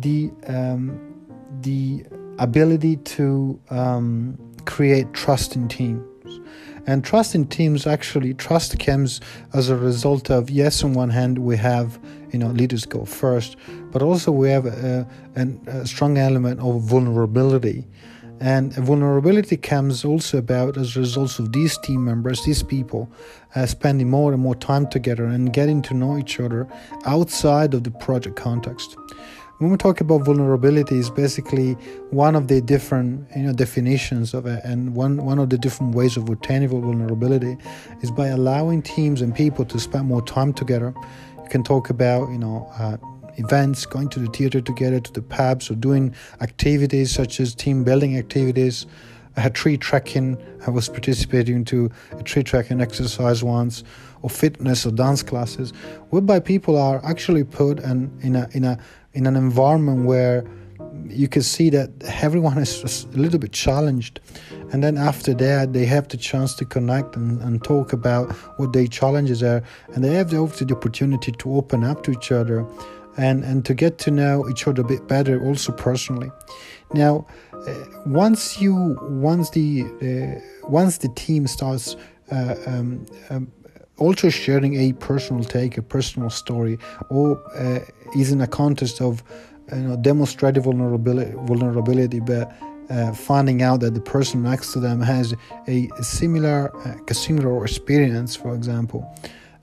the 0.01 0.31
um, 0.49 0.99
the 1.61 2.05
ability 2.39 2.97
to 2.97 3.61
um, 3.71 4.37
create 4.65 5.13
trust 5.13 5.55
in 5.55 5.69
teams. 5.69 6.10
And 6.91 7.05
trust 7.05 7.37
in 7.37 7.47
teams 7.47 7.87
actually 7.87 8.35
trust 8.35 8.77
comes 8.81 9.21
as 9.55 9.69
a 9.69 9.77
result 9.77 10.29
of 10.29 10.51
yes, 10.51 10.83
on 10.83 10.93
one 10.93 11.11
hand 11.11 11.39
we 11.39 11.57
have 11.57 12.01
you 12.33 12.39
know 12.41 12.49
leaders 12.49 12.85
go 12.85 13.05
first, 13.05 13.55
but 13.93 14.03
also 14.03 14.33
we 14.33 14.49
have 14.51 14.67
a, 14.67 15.07
a, 15.37 15.47
a 15.69 15.87
strong 15.87 16.19
element 16.19 16.59
of 16.59 16.83
vulnerability. 16.83 17.87
And 18.41 18.73
vulnerability 18.73 19.57
comes 19.57 20.05
also 20.05 20.39
about 20.39 20.77
as 20.77 20.97
a 20.97 21.01
result 21.01 21.39
of 21.39 21.53
these 21.53 21.79
team 21.79 22.05
members, 22.05 22.43
these 22.45 22.65
people, 22.65 23.09
uh, 23.55 23.67
spending 23.67 24.11
more 24.11 24.33
and 24.33 24.43
more 24.43 24.57
time 24.57 24.89
together 24.89 25.27
and 25.27 25.53
getting 25.53 25.83
to 25.83 25.95
know 25.95 26.19
each 26.19 26.41
other 26.41 26.67
outside 27.05 27.73
of 27.73 27.85
the 27.85 27.93
project 27.93 28.35
context 28.35 28.97
when 29.61 29.71
we 29.71 29.77
talk 29.77 30.01
about 30.01 30.23
vulnerability 30.23 30.97
is 30.97 31.11
basically 31.11 31.75
one 32.09 32.35
of 32.35 32.49
the 32.49 32.63
different 32.63 33.29
you 33.37 33.43
know 33.43 33.53
definitions 33.53 34.33
of 34.33 34.47
it 34.47 34.65
and 34.65 34.95
one 34.95 35.19
one 35.23 35.39
of 35.39 35.51
the 35.51 35.59
different 35.59 35.95
ways 35.95 36.17
of 36.17 36.29
attaining 36.31 36.69
vulnerability 36.69 37.59
is 38.01 38.11
by 38.11 38.29
allowing 38.29 38.81
teams 38.81 39.21
and 39.21 39.35
people 39.35 39.67
to 39.67 39.79
spend 39.79 40.09
more 40.09 40.23
time 40.23 40.55
together 40.55 40.95
you 41.43 41.49
can 41.51 41.63
talk 41.63 41.91
about 41.91 42.31
you 42.31 42.39
know 42.39 42.67
uh, 42.79 42.97
events 43.37 43.85
going 43.85 44.09
to 44.09 44.19
the 44.19 44.29
theater 44.29 44.63
together 44.63 44.99
to 44.99 45.13
the 45.13 45.23
pubs 45.23 45.71
or 45.71 45.75
doing 45.75 46.15
activities 46.41 47.11
such 47.11 47.39
as 47.39 47.55
team 47.55 47.85
building 47.85 48.17
activities 48.17 48.87
tree 49.49 49.79
trekking. 49.79 50.37
I 50.67 50.71
was 50.71 50.89
participating 50.89 51.65
to 51.67 51.91
a 52.13 52.23
tree 52.23 52.43
trekking 52.43 52.81
exercise 52.81 53.43
once, 53.43 53.83
or 54.23 54.29
fitness 54.29 54.85
or 54.85 54.91
dance 54.91 55.23
classes, 55.23 55.73
whereby 56.11 56.41
people 56.41 56.77
are 56.77 57.01
actually 57.05 57.45
put 57.45 57.79
and 57.79 58.11
in 58.23 58.37
a 58.37 58.49
in 58.53 58.65
a 58.65 58.79
in 59.15 59.27
an 59.27 59.37
environment 59.37 60.05
where 60.05 60.45
you 61.07 61.29
can 61.29 61.43
see 61.43 61.71
that 61.71 61.91
everyone 62.23 62.59
is 62.59 63.05
a 63.05 63.19
little 63.19 63.39
bit 63.39 63.53
challenged. 63.53 64.21
And 64.73 64.83
then 64.83 64.97
after 64.97 65.35
that 65.35 65.73
they 65.73 65.87
have 65.87 66.09
the 66.09 66.17
chance 66.17 66.55
to 66.55 66.65
connect 66.65 67.17
and, 67.17 67.41
and 67.43 67.63
talk 67.63 67.93
about 67.93 68.31
what 68.59 68.73
their 68.73 68.87
challenges 68.87 69.43
are. 69.43 69.63
And 69.95 70.05
they 70.05 70.15
have 70.15 70.31
the, 70.31 70.65
the 70.65 70.75
opportunity 70.75 71.33
to 71.33 71.55
open 71.55 71.85
up 71.85 72.03
to 72.05 72.13
each 72.13 72.33
other 72.33 72.67
and, 73.17 73.45
and 73.45 73.65
to 73.65 73.75
get 73.75 73.99
to 73.99 74.11
know 74.11 74.49
each 74.49 74.67
other 74.67 74.83
a 74.83 74.85
bit 74.85 75.07
better 75.09 75.45
also 75.45 75.73
personally. 75.73 76.31
Now 76.93 77.27
uh, 77.53 77.75
once 78.07 78.61
you 78.61 78.97
once 79.03 79.51
the 79.51 79.85
uh, 80.03 80.69
once 80.69 80.99
the 80.99 81.09
team 81.09 81.47
starts 81.47 81.97
uh, 82.31 82.55
um, 82.67 83.07
um, 83.29 83.53
also 84.01 84.29
sharing 84.31 84.75
a 84.75 84.93
personal 84.95 85.45
take, 85.45 85.79
a 85.79 85.83
personal 85.83 86.31
story, 86.31 86.79
or 87.11 87.41
uh, 87.57 87.81
is 88.17 88.33
in 88.33 88.41
a 88.41 88.47
context 88.47 89.01
of 89.01 89.23
you 89.73 89.79
know, 89.79 89.97
demonstrative 89.97 90.65
vulnerability, 90.65 91.33
vulnerability 91.45 92.19
but 92.19 92.53
uh, 92.91 93.13
finding 93.13 93.63
out 93.63 93.81
that 93.81 93.95
the 93.95 94.01
person 94.01 94.43
next 94.43 94.73
to 94.73 94.81
them 94.81 95.01
has 95.01 95.35
a 95.69 95.89
similar, 96.03 96.75
uh, 96.87 96.97
a 97.09 97.15
similar 97.15 97.65
experience, 97.65 98.35
for 98.35 98.55
example. 98.55 99.07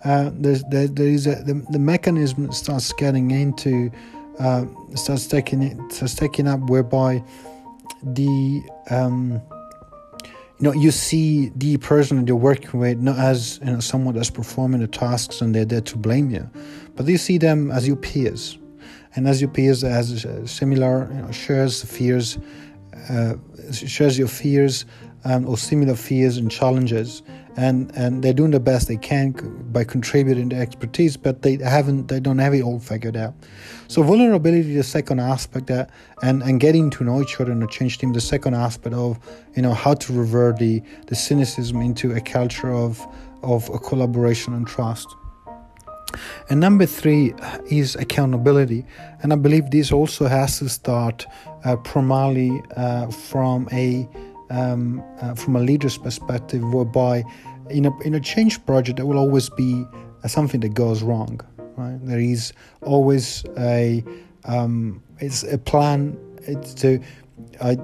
Uh, 0.05 0.29
there's, 0.33 0.63
there, 0.65 0.87
there 0.87 1.07
is 1.07 1.27
a, 1.27 1.35
the, 1.43 1.65
the 1.71 1.79
mechanism 1.79 2.51
starts 2.51 2.93
getting 2.93 3.31
into, 3.31 3.91
uh, 4.39 4.63
starts 4.95 5.27
taking 5.27 5.61
it, 5.63 5.91
starts 5.91 6.15
taking 6.15 6.47
up 6.47 6.59
whereby 6.69 7.21
the 8.03 8.61
um, 8.91 9.41
you 10.59 10.63
know 10.63 10.73
you 10.73 10.91
see 10.91 11.51
the 11.55 11.77
person 11.77 12.25
you're 12.25 12.35
working 12.35 12.79
with 12.79 12.99
not 12.99 13.17
as 13.17 13.59
you 13.59 13.71
know 13.71 13.79
someone 13.79 14.15
that's 14.15 14.29
performing 14.29 14.81
the 14.81 14.87
tasks 14.87 15.41
and 15.41 15.53
they're 15.53 15.65
there 15.65 15.81
to 15.81 15.97
blame 15.97 16.29
you 16.29 16.49
but 16.97 17.05
you 17.05 17.17
see 17.17 17.37
them 17.37 17.71
as 17.71 17.87
your 17.87 17.95
peers. 17.95 18.57
And 19.15 19.27
as 19.27 19.39
your 19.39 19.49
peers 19.49 19.83
as 19.83 20.25
similar 20.45 21.09
you 21.11 21.21
know, 21.21 21.31
shares 21.31 21.83
fears 21.83 22.37
uh, 23.09 23.35
shares 23.71 24.17
your 24.17 24.27
fears 24.27 24.85
um, 25.23 25.47
or 25.47 25.57
similar 25.57 25.95
fears 25.95 26.37
and 26.37 26.51
challenges 26.51 27.23
and 27.57 27.91
and 27.95 28.23
they're 28.23 28.33
doing 28.33 28.51
the 28.51 28.59
best 28.59 28.87
they 28.87 28.95
can 28.95 29.31
by 29.71 29.83
contributing 29.83 30.49
their 30.49 30.61
expertise 30.61 31.17
but 31.17 31.41
they 31.41 31.57
haven't 31.57 32.07
they 32.07 32.19
don't 32.19 32.37
have 32.37 32.53
it 32.53 32.61
all 32.61 32.79
figured 32.79 33.17
out 33.17 33.33
so 33.87 34.03
vulnerability 34.03 34.75
the 34.75 34.83
second 34.83 35.19
aspect 35.19 35.67
that 35.67 35.89
and 36.21 36.41
and 36.43 36.59
getting 36.59 36.89
to 36.89 37.03
know 37.03 37.21
each 37.21 37.41
other 37.41 37.51
in 37.51 37.61
a 37.61 37.67
change 37.67 37.97
team 37.97 38.13
the 38.13 38.21
second 38.21 38.53
aspect 38.53 38.95
of 38.95 39.19
you 39.55 39.61
know 39.61 39.73
how 39.73 39.93
to 39.93 40.13
revert 40.13 40.57
the 40.57 40.81
the 41.07 41.15
cynicism 41.15 41.81
into 41.81 42.13
a 42.13 42.21
culture 42.21 42.71
of 42.71 43.05
of 43.41 43.67
a 43.69 43.79
collaboration 43.79 44.53
and 44.53 44.67
trust 44.67 45.07
and 46.49 46.59
number 46.59 46.85
three 46.85 47.33
is 47.69 47.95
accountability. 47.95 48.85
And 49.21 49.33
I 49.33 49.35
believe 49.35 49.71
this 49.71 49.91
also 49.91 50.27
has 50.27 50.59
to 50.59 50.69
start 50.69 51.25
uh, 51.65 51.75
primarily 51.77 52.61
uh, 52.75 53.11
from 53.11 53.67
a 53.71 54.07
um, 54.49 55.03
uh, 55.21 55.35
from 55.35 55.55
a 55.55 55.59
leader's 55.59 55.97
perspective, 55.97 56.63
whereby 56.73 57.23
in 57.69 57.85
a 57.85 57.99
in 58.01 58.15
a 58.15 58.19
change 58.19 58.65
project 58.65 58.97
there 58.97 59.05
will 59.05 59.17
always 59.17 59.49
be 59.49 59.85
something 60.25 60.59
that 60.61 60.73
goes 60.73 61.03
wrong. 61.03 61.39
Right? 61.75 61.99
There 62.03 62.19
is 62.19 62.53
always 62.81 63.45
a 63.57 64.03
um, 64.45 65.03
it's 65.19 65.43
a 65.43 65.57
plan. 65.57 66.17
It's 66.41 66.73
to 66.75 66.99
I. 67.61 67.77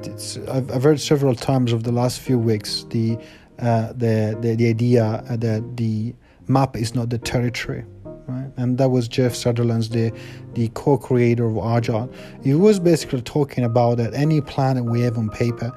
It's, 0.00 0.36
I've, 0.48 0.70
I've 0.70 0.82
heard 0.82 1.00
several 1.00 1.34
times 1.34 1.72
over 1.72 1.82
the 1.82 1.92
last 1.92 2.20
few 2.20 2.38
weeks 2.38 2.84
the 2.90 3.16
uh, 3.58 3.92
the, 3.94 4.36
the 4.40 4.54
the 4.54 4.68
idea 4.68 5.24
that 5.30 5.76
the 5.76 6.14
map 6.48 6.76
is 6.76 6.94
not 6.94 7.08
the 7.08 7.18
territory 7.18 7.84
right? 8.26 8.50
And 8.56 8.78
that 8.78 8.90
was 8.90 9.08
Jeff 9.08 9.34
Sutherland's 9.34 9.90
the 9.90 10.12
the 10.54 10.68
co-creator 10.74 11.46
of 11.46 11.58
Agile. 11.58 12.10
He 12.42 12.54
was 12.54 12.80
basically 12.80 13.22
talking 13.22 13.64
about 13.64 13.98
that 13.98 14.14
any 14.14 14.40
plan 14.40 14.76
that 14.76 14.84
we 14.84 15.00
have 15.02 15.18
on 15.18 15.28
paper, 15.30 15.72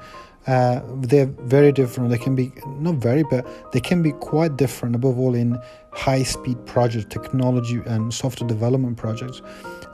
uh, 0.46 0.80
they're 0.96 1.26
very 1.26 1.70
different. 1.70 2.10
They 2.10 2.18
can 2.18 2.34
be 2.34 2.52
not 2.78 2.96
very, 2.96 3.22
but 3.24 3.46
they 3.72 3.80
can 3.80 4.02
be 4.02 4.12
quite 4.12 4.56
different. 4.56 4.94
Above 4.94 5.18
all, 5.18 5.34
in 5.34 5.58
high-speed 5.92 6.64
project 6.66 7.10
technology 7.10 7.80
and 7.86 8.12
software 8.14 8.48
development 8.48 8.96
projects. 8.96 9.42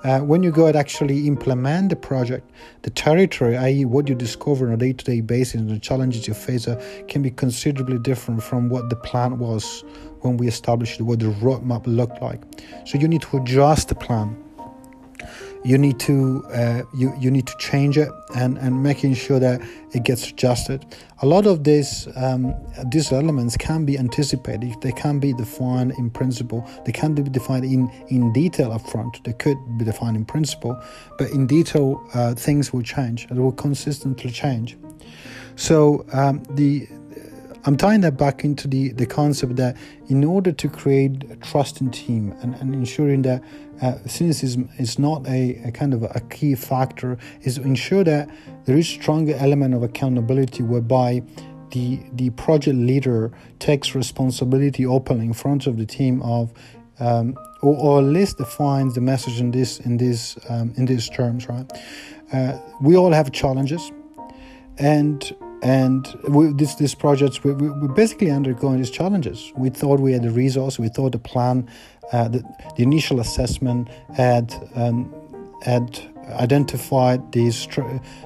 Uh, 0.04 0.20
when 0.20 0.42
you 0.42 0.52
go 0.52 0.66
and 0.66 0.76
actually 0.76 1.26
implement 1.26 1.88
the 1.88 1.96
project, 1.96 2.48
the 2.82 2.90
territory, 2.90 3.56
i.e., 3.56 3.84
what 3.84 4.08
you 4.08 4.14
discover 4.14 4.68
on 4.68 4.74
a 4.74 4.76
day 4.76 4.92
to 4.92 5.04
day 5.04 5.20
basis 5.20 5.54
and 5.54 5.68
the 5.68 5.78
challenges 5.78 6.28
you 6.28 6.34
face, 6.34 6.68
uh, 6.68 6.80
can 7.08 7.22
be 7.22 7.30
considerably 7.30 7.98
different 7.98 8.42
from 8.42 8.68
what 8.68 8.88
the 8.88 8.96
plan 8.96 9.38
was 9.38 9.84
when 10.20 10.36
we 10.36 10.48
established 10.48 11.00
what 11.00 11.20
the 11.20 11.26
roadmap 11.26 11.86
looked 11.86 12.20
like. 12.22 12.40
So 12.84 12.98
you 12.98 13.08
need 13.08 13.22
to 13.22 13.38
adjust 13.38 13.88
the 13.88 13.94
plan. 13.94 14.42
You 15.64 15.78
need 15.78 15.98
to 16.00 16.44
uh, 16.52 16.82
you 16.94 17.12
you 17.18 17.28
need 17.28 17.48
to 17.48 17.56
change 17.58 17.98
it 17.98 18.08
and, 18.36 18.56
and 18.58 18.84
making 18.84 19.14
sure 19.14 19.40
that 19.40 19.60
it 19.92 20.04
gets 20.04 20.30
adjusted. 20.30 20.86
A 21.22 21.26
lot 21.26 21.44
of 21.44 21.64
these 21.64 22.06
um, 22.14 22.54
these 22.92 23.10
elements 23.10 23.56
can 23.56 23.84
be 23.84 23.98
anticipated. 23.98 24.80
They 24.80 24.92
can 24.92 25.18
be 25.18 25.32
defined 25.32 25.92
in 25.98 26.10
principle. 26.10 26.64
They 26.84 26.92
can 26.92 27.14
be 27.14 27.22
defined 27.22 27.64
in 27.64 27.90
in 28.08 28.32
detail 28.32 28.70
upfront. 28.70 29.24
They 29.24 29.32
could 29.32 29.58
be 29.76 29.84
defined 29.84 30.16
in 30.16 30.24
principle, 30.24 30.80
but 31.18 31.30
in 31.30 31.48
detail, 31.48 32.00
uh, 32.14 32.34
things 32.34 32.72
will 32.72 32.82
change. 32.82 33.24
It 33.24 33.34
will 33.34 33.50
consistently 33.50 34.30
change. 34.30 34.76
So 35.56 36.04
um, 36.12 36.44
the 36.50 36.86
I'm 37.66 37.76
tying 37.76 38.00
that 38.02 38.16
back 38.16 38.44
into 38.44 38.68
the, 38.68 38.92
the 38.92 39.06
concept 39.06 39.56
that 39.56 39.76
in 40.08 40.22
order 40.22 40.52
to 40.52 40.68
create 40.68 41.24
a 41.30 41.36
trusting 41.36 41.90
team 41.90 42.32
and, 42.40 42.54
and 42.54 42.72
ensuring 42.72 43.22
that 43.22 43.42
uh, 43.82 43.98
cynicism 44.06 44.70
is 44.78 45.00
not 45.00 45.26
a, 45.26 45.60
a 45.64 45.72
kind 45.72 45.92
of 45.92 46.04
a 46.04 46.20
key 46.30 46.54
factor, 46.54 47.18
is 47.42 47.56
to 47.56 47.62
ensure 47.62 48.04
that 48.04 48.30
there 48.66 48.76
is 48.76 48.86
a 48.86 48.92
stronger 48.92 49.34
element 49.34 49.74
of 49.74 49.82
accountability 49.82 50.62
whereby 50.62 51.22
the 51.72 51.98
the 52.12 52.30
project 52.30 52.76
leader 52.76 53.32
takes 53.58 53.96
responsibility 53.96 54.86
openly 54.86 55.26
in 55.26 55.32
front 55.32 55.66
of 55.66 55.76
the 55.76 55.84
team 55.84 56.22
of 56.22 56.52
um, 57.00 57.36
or, 57.60 57.76
or, 57.76 57.98
at 57.98 58.04
least 58.04 58.38
defines 58.38 58.94
the 58.94 59.00
message 59.00 59.40
in 59.40 59.50
this 59.50 59.80
in 59.80 59.96
this 59.96 60.38
um, 60.48 60.72
in 60.76 60.86
these 60.86 61.08
terms 61.08 61.48
right? 61.48 61.70
Uh, 62.32 62.56
we 62.80 62.96
all 62.96 63.12
have 63.12 63.32
challenges 63.32 63.90
and 64.78 65.34
and 65.62 66.06
we, 66.28 66.52
this 66.52 66.74
this 66.74 66.94
projects 66.94 67.42
we, 67.42 67.52
we, 67.52 67.70
we're 67.70 67.88
basically 67.88 68.30
undergoing 68.30 68.78
these 68.78 68.90
challenges. 68.90 69.52
We 69.56 69.70
thought 69.70 70.00
we 70.00 70.12
had 70.12 70.22
the 70.22 70.30
resource, 70.30 70.78
we 70.78 70.88
thought 70.88 71.12
the 71.12 71.18
plan, 71.18 71.68
uh, 72.12 72.28
the, 72.28 72.42
the 72.76 72.82
initial 72.82 73.20
assessment 73.20 73.88
had 74.14 74.54
um, 74.74 75.12
had 75.62 76.00
identified 76.32 77.32
these 77.32 77.66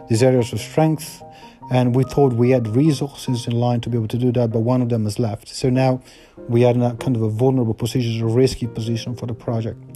these 0.09 0.23
areas 0.23 0.53
of 0.53 0.61
strength, 0.61 1.23
and 1.71 1.95
we 1.95 2.05
thought 2.05 2.33
we 2.33 2.51
had 2.51 2.67
resources 2.69 3.47
in 3.47 3.53
line 3.53 3.81
to 3.83 3.89
be 3.89 3.97
able 3.97 4.09
to 4.09 4.19
do 4.19 4.33
that. 4.33 4.51
But 4.51 4.61
one 4.61 4.83
of 4.83 4.89
them 4.89 5.05
has 5.05 5.19
left, 5.19 5.49
so 5.49 5.71
now 5.71 6.03
we 6.49 6.65
are 6.65 6.75
in 6.75 6.83
a 6.83 6.95
kind 6.97 7.17
of 7.17 7.23
a 7.23 7.31
vulnerable 7.31 7.75
position, 7.75 8.23
a 8.23 8.27
risky 8.27 8.67
position 8.67 9.15
for 9.15 9.27
the 9.27 9.35
project. 9.35 9.90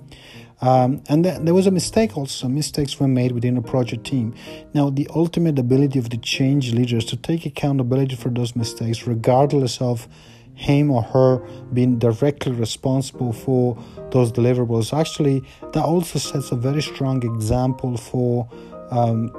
Um, 0.60 1.02
and 1.08 1.24
th- 1.24 1.38
there 1.40 1.54
was 1.54 1.66
a 1.66 1.70
mistake 1.70 2.16
also. 2.16 2.48
Mistakes 2.48 2.98
were 2.98 3.08
made 3.08 3.32
within 3.32 3.56
a 3.56 3.62
project 3.62 4.04
team. 4.04 4.34
Now, 4.72 4.90
the 4.90 5.08
ultimate 5.14 5.58
ability 5.58 5.98
of 5.98 6.10
the 6.10 6.16
change 6.16 6.72
leaders 6.72 7.04
to 7.06 7.16
take 7.16 7.44
accountability 7.44 8.16
for 8.16 8.28
those 8.28 8.54
mistakes, 8.56 9.06
regardless 9.06 9.80
of 9.80 10.08
him 10.54 10.90
or 10.90 11.02
her 11.02 11.38
being 11.72 11.98
directly 11.98 12.52
responsible 12.52 13.32
for 13.32 13.76
those 14.10 14.30
deliverables, 14.30 14.96
actually, 14.98 15.42
that 15.72 15.84
also 15.84 16.18
sets 16.18 16.52
a 16.52 16.56
very 16.56 16.80
strong 16.80 17.22
example 17.24 17.96
for, 17.96 18.48
um, 18.90 19.34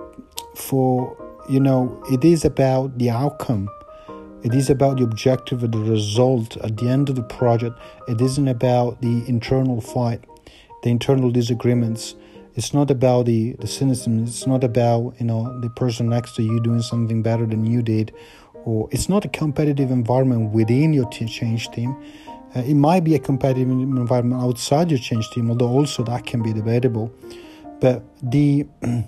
for 0.55 1.17
you 1.49 1.59
know, 1.59 2.01
it 2.11 2.25
is 2.25 2.43
about 2.43 2.97
the 2.97 3.09
outcome. 3.09 3.69
It 4.43 4.53
is 4.53 4.69
about 4.69 4.97
the 4.97 5.03
objective 5.03 5.61
the 5.61 5.79
result 5.79 6.57
at 6.57 6.77
the 6.77 6.87
end 6.87 7.09
of 7.09 7.15
the 7.15 7.23
project. 7.23 7.79
It 8.07 8.21
isn't 8.21 8.47
about 8.47 9.01
the 9.01 9.27
internal 9.27 9.81
fight 9.81 10.23
the 10.85 10.91
internal 10.91 11.31
disagreements. 11.31 12.15
It's 12.53 12.73
not 12.73 12.91
about 12.91 13.25
the, 13.25 13.53
the 13.53 13.67
cynicism. 13.67 14.23
It's 14.23 14.45
not 14.45 14.63
about 14.63 15.15
you 15.19 15.25
know 15.25 15.59
the 15.59 15.69
person 15.71 16.09
next 16.09 16.35
to 16.35 16.43
you 16.43 16.61
doing 16.61 16.81
something 16.81 17.21
better 17.23 17.45
than 17.45 17.65
you 17.65 17.81
did, 17.81 18.13
or 18.53 18.87
it's 18.91 19.09
not 19.09 19.25
a 19.25 19.27
competitive 19.27 19.89
environment 19.89 20.51
within 20.51 20.93
your 20.93 21.09
t- 21.09 21.25
change 21.25 21.69
team. 21.71 21.97
Uh, 22.55 22.59
it 22.59 22.75
might 22.75 23.03
be 23.03 23.15
a 23.15 23.19
competitive 23.19 23.69
environment 23.69 24.41
outside 24.41 24.91
your 24.91 24.99
change 24.99 25.29
team, 25.31 25.49
although 25.49 25.67
also 25.67 26.03
that 26.03 26.25
can 26.25 26.43
be 26.43 26.53
debatable. 26.53 27.11
But 27.81 28.03
the 28.21 28.67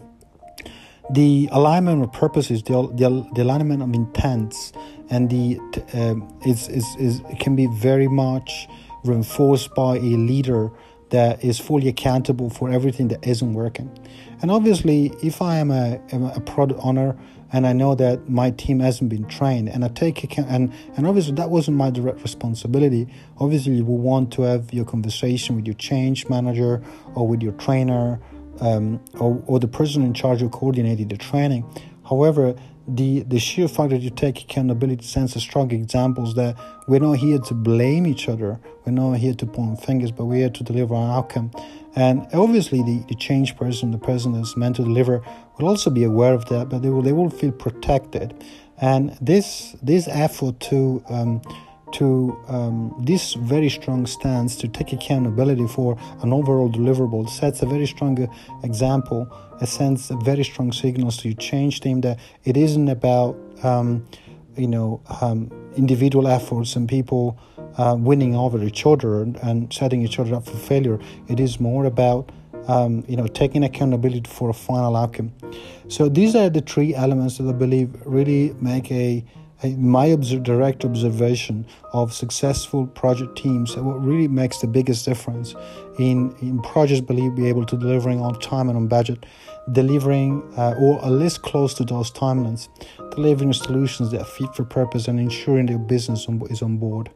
the 1.11 1.47
alignment 1.51 2.03
of 2.03 2.11
purposes, 2.11 2.63
the, 2.63 2.89
the, 2.95 3.29
the 3.35 3.43
alignment 3.43 3.83
of 3.83 3.93
intents, 3.93 4.73
and 5.11 5.29
the 5.29 5.59
um, 5.93 6.27
is, 6.43 6.67
is, 6.69 6.85
is 6.99 7.21
can 7.39 7.55
be 7.55 7.67
very 7.67 8.07
much 8.07 8.67
reinforced 9.03 9.73
by 9.75 9.97
a 9.97 10.17
leader 10.31 10.71
that 11.10 11.43
is 11.43 11.60
fully 11.60 11.88
accountable 11.88 12.50
for 12.50 12.70
everything 12.70 13.08
that 13.10 13.26
isn't 13.26 13.54
working. 13.54 13.89
And 14.41 14.52
obviously, 14.52 15.13
if 15.24 15.41
I 15.41 15.58
am 15.58 15.72
a, 15.72 16.00
a 16.36 16.41
product 16.41 16.80
owner 16.84 17.17
and 17.54 17.65
I 17.65 17.74
know 17.74 17.96
that 17.96 18.30
my 18.30 18.52
team 18.52 18.82
hasn't 18.82 19.10
been 19.10 19.26
trained 19.26 19.70
and 19.70 19.86
I 19.86 19.88
take 19.88 20.24
account, 20.24 20.50
and, 20.50 20.74
and 20.96 21.08
obviously 21.08 21.34
that 21.36 21.50
wasn't 21.50 21.78
my 21.78 21.89
direct 21.89 22.22
responsibility, 22.22 23.08
obviously 23.39 23.76
you 23.76 23.86
will 23.86 23.98
want 23.98 24.34
to 24.34 24.41
have 24.41 24.74
your 24.74 24.86
conversation 24.86 25.56
with 25.56 25.65
your 25.65 25.76
change 25.76 26.28
manager 26.28 26.84
or 27.15 27.28
with 27.28 27.41
your 27.41 27.54
trainer 27.54 28.20
um, 28.60 29.00
or, 29.20 29.41
or 29.48 29.60
the 29.60 29.67
person 29.67 30.04
in 30.04 30.13
charge 30.13 30.41
of 30.41 30.52
coordinating 30.52 31.08
the 31.08 31.17
training. 31.17 31.65
However, 32.08 32.56
the 32.88 33.21
the 33.23 33.39
sheer 33.39 33.67
fact 33.67 33.89
that 33.89 34.02
you 34.02 34.10
take 34.10 34.41
accountability 34.41 35.06
sends 35.06 35.36
a 35.36 35.39
strong 35.39 35.71
examples 35.71 36.36
that 36.36 36.56
we're 36.88 37.00
not 37.02 37.13
here 37.13 37.39
to 37.39 37.54
blame 37.54 38.08
each 38.08 38.30
other. 38.30 38.60
We're 38.86 38.93
not 38.93 39.15
here 39.15 39.34
to 39.34 39.45
point 39.45 39.84
fingers 39.84 40.12
but 40.12 40.26
we're 40.26 40.38
here 40.38 40.50
to 40.50 40.63
deliver 40.63 40.95
an 40.95 41.10
outcome. 41.10 41.52
And 41.95 42.28
obviously 42.34 42.84
the, 42.84 43.04
the 43.10 43.15
change 43.15 43.58
person 43.58 43.91
the 43.91 43.97
person 43.97 44.34
that's 44.34 44.56
meant 44.56 44.78
to 44.78 44.84
deliver 44.84 45.21
will 45.58 45.67
also 45.67 45.89
be 45.89 46.04
aware 46.04 46.34
of 46.34 46.45
that 46.45 46.69
but 46.69 46.82
they 46.82 46.89
will 46.89 47.02
they 47.02 47.13
will 47.13 47.30
feel 47.30 47.52
protected. 47.52 48.34
And 48.80 49.17
this 49.19 49.76
this 49.82 50.08
effort 50.08 50.60
to 50.62 51.04
um, 51.10 51.41
to 51.93 52.38
um, 52.47 52.95
this 53.00 53.34
very 53.34 53.69
strong 53.69 54.06
stance 54.06 54.56
to 54.58 54.67
take 54.67 54.93
accountability 54.93 55.67
for 55.67 55.97
an 56.21 56.34
overall 56.34 56.69
deliverable. 56.69 57.30
Sets 57.30 57.62
a 57.62 57.65
very 57.65 57.88
strong 57.88 58.30
example 58.63 59.32
it 59.62 59.67
sends 59.67 60.12
a 60.12 60.15
very 60.17 60.43
strong 60.43 60.71
signals 60.71 61.17
to 61.17 61.30
your 61.30 61.38
change 61.38 61.82
team 61.82 62.02
that 62.02 62.19
it 62.43 62.58
isn't 62.58 62.89
about 62.89 63.38
um, 63.63 64.06
you 64.56 64.67
know 64.67 65.02
um, 65.21 65.52
individual 65.76 66.28
efforts 66.28 66.76
and 66.76 66.88
people 66.88 67.38
uh, 67.78 67.95
winning 67.97 68.36
over 68.36 68.63
each 68.63 68.86
other 68.86 69.21
and, 69.21 69.71
setting 69.73 70.02
each 70.02 70.19
other 70.19 70.36
up 70.36 70.45
for 70.45 70.58
failure. 70.58 71.00
It 71.28 71.39
is 71.39 71.60
more 71.60 71.86
about 71.86 72.32
um, 72.67 73.04
you 73.08 73.17
know 73.17 73.28
taking 73.28 73.63
accountability 73.63 74.30
for 74.30 74.50
a 74.50 74.54
final 74.54 74.95
outcome. 74.95 75.34
So 75.88 76.10
these 76.10 76.36
are 76.36 76.50
the 76.50 76.62
three 76.62 76.93
elements 76.93 77.38
that 77.38 77.47
i 77.47 77.54
believe 77.54 77.89
really 78.06 78.54
make 78.60 78.91
a 78.91 79.23
my 79.63 80.15
direct 80.15 80.86
observation 80.86 81.65
of 81.93 82.13
successful 82.13 82.86
project 82.88 83.38
teams 83.38 83.76
what 83.76 84.04
really 84.04 84.28
makes 84.28 84.60
the 84.60 84.67
biggest 84.67 85.06
difference 85.06 85.56
in, 85.98 86.36
in 86.41 86.62
projects 86.62 87.02
believe 87.02 87.36
be 87.36 87.48
able 87.48 87.65
to 87.65 87.76
delivering 87.78 88.22
on 88.22 88.39
time 88.39 88.70
and 88.70 88.78
on 88.78 88.88
budget 88.88 89.26
delivering 89.72 90.41
uh, 90.58 90.76
or 90.80 91.04
at 91.04 91.12
least 91.12 91.41
close 91.41 91.74
to 91.74 91.84
those 91.84 92.12
timelines 92.12 92.70
delivering 93.15 93.52
solutions 93.52 94.12
that 94.12 94.22
are 94.22 94.26
fit 94.26 94.54
for 94.56 94.63
purpose 94.63 95.08
and 95.08 95.20
ensuring 95.20 95.65
their 95.65 95.80
business 95.80 96.28
on, 96.28 96.41
is 96.50 96.62
on 96.62 96.78
board. 96.78 97.10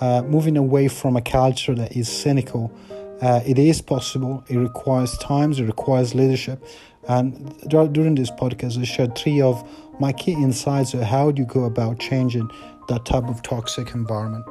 Uh, 0.00 0.22
moving 0.22 0.56
away 0.56 0.88
from 0.88 1.16
a 1.16 1.22
culture 1.22 1.74
that 1.74 1.94
is 1.96 2.08
cynical 2.08 2.72
uh, 3.20 3.40
it 3.46 3.58
is 3.58 3.80
possible. 3.80 4.44
It 4.48 4.56
requires 4.56 5.16
times. 5.18 5.60
It 5.60 5.64
requires 5.64 6.14
leadership. 6.14 6.64
And 7.08 7.52
during 7.68 8.14
this 8.14 8.30
podcast, 8.30 8.80
I 8.80 8.84
shared 8.84 9.16
three 9.16 9.40
of 9.40 9.62
my 10.00 10.12
key 10.12 10.32
insights 10.32 10.94
of 10.94 11.02
how 11.02 11.28
you 11.28 11.44
go 11.44 11.64
about 11.64 11.98
changing 11.98 12.50
that 12.88 13.04
type 13.04 13.24
of 13.24 13.42
toxic 13.42 13.94
environment. 13.94 14.44